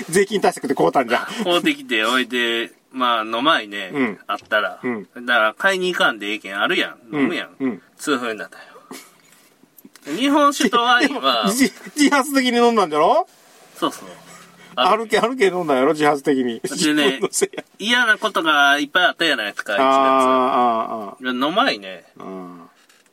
[0.08, 1.26] 税金対策で買うたんじゃん。
[1.44, 4.80] 買うてきて、おいで、まあ、飲まいね、うんあったら。
[4.82, 7.16] うんだから、買いに行かんでええけんあるやん。
[7.16, 7.56] 飲むやん。
[7.60, 8.64] うんうん痛風になったよ。
[10.06, 13.26] 日本酒とワインは、自 自発的に飲んだんだろ？
[13.76, 14.08] そうそう。
[14.76, 15.92] あ歩け歩け飲んだんやろ？
[15.92, 16.60] 自発的に。
[16.64, 17.20] 自でね。
[17.78, 21.30] 嫌なことがいっぱいあったやないですか、あ1あ、あ月。
[21.32, 22.04] 飲まいね。
[22.18, 22.24] あ、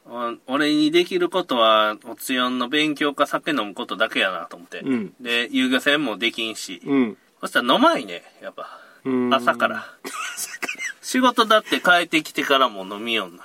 [0.09, 4.79] あお俺にできることは、おつよんの勉強か酒飲むことだけやなと思って。
[4.79, 6.81] うんで、遊漁船もできんし。
[6.85, 7.17] うん。
[7.39, 8.79] そしたら飲まいね、やっぱ。
[9.05, 9.85] うん 朝から。
[11.01, 13.43] 仕事だって帰ってきてからも飲みよんの。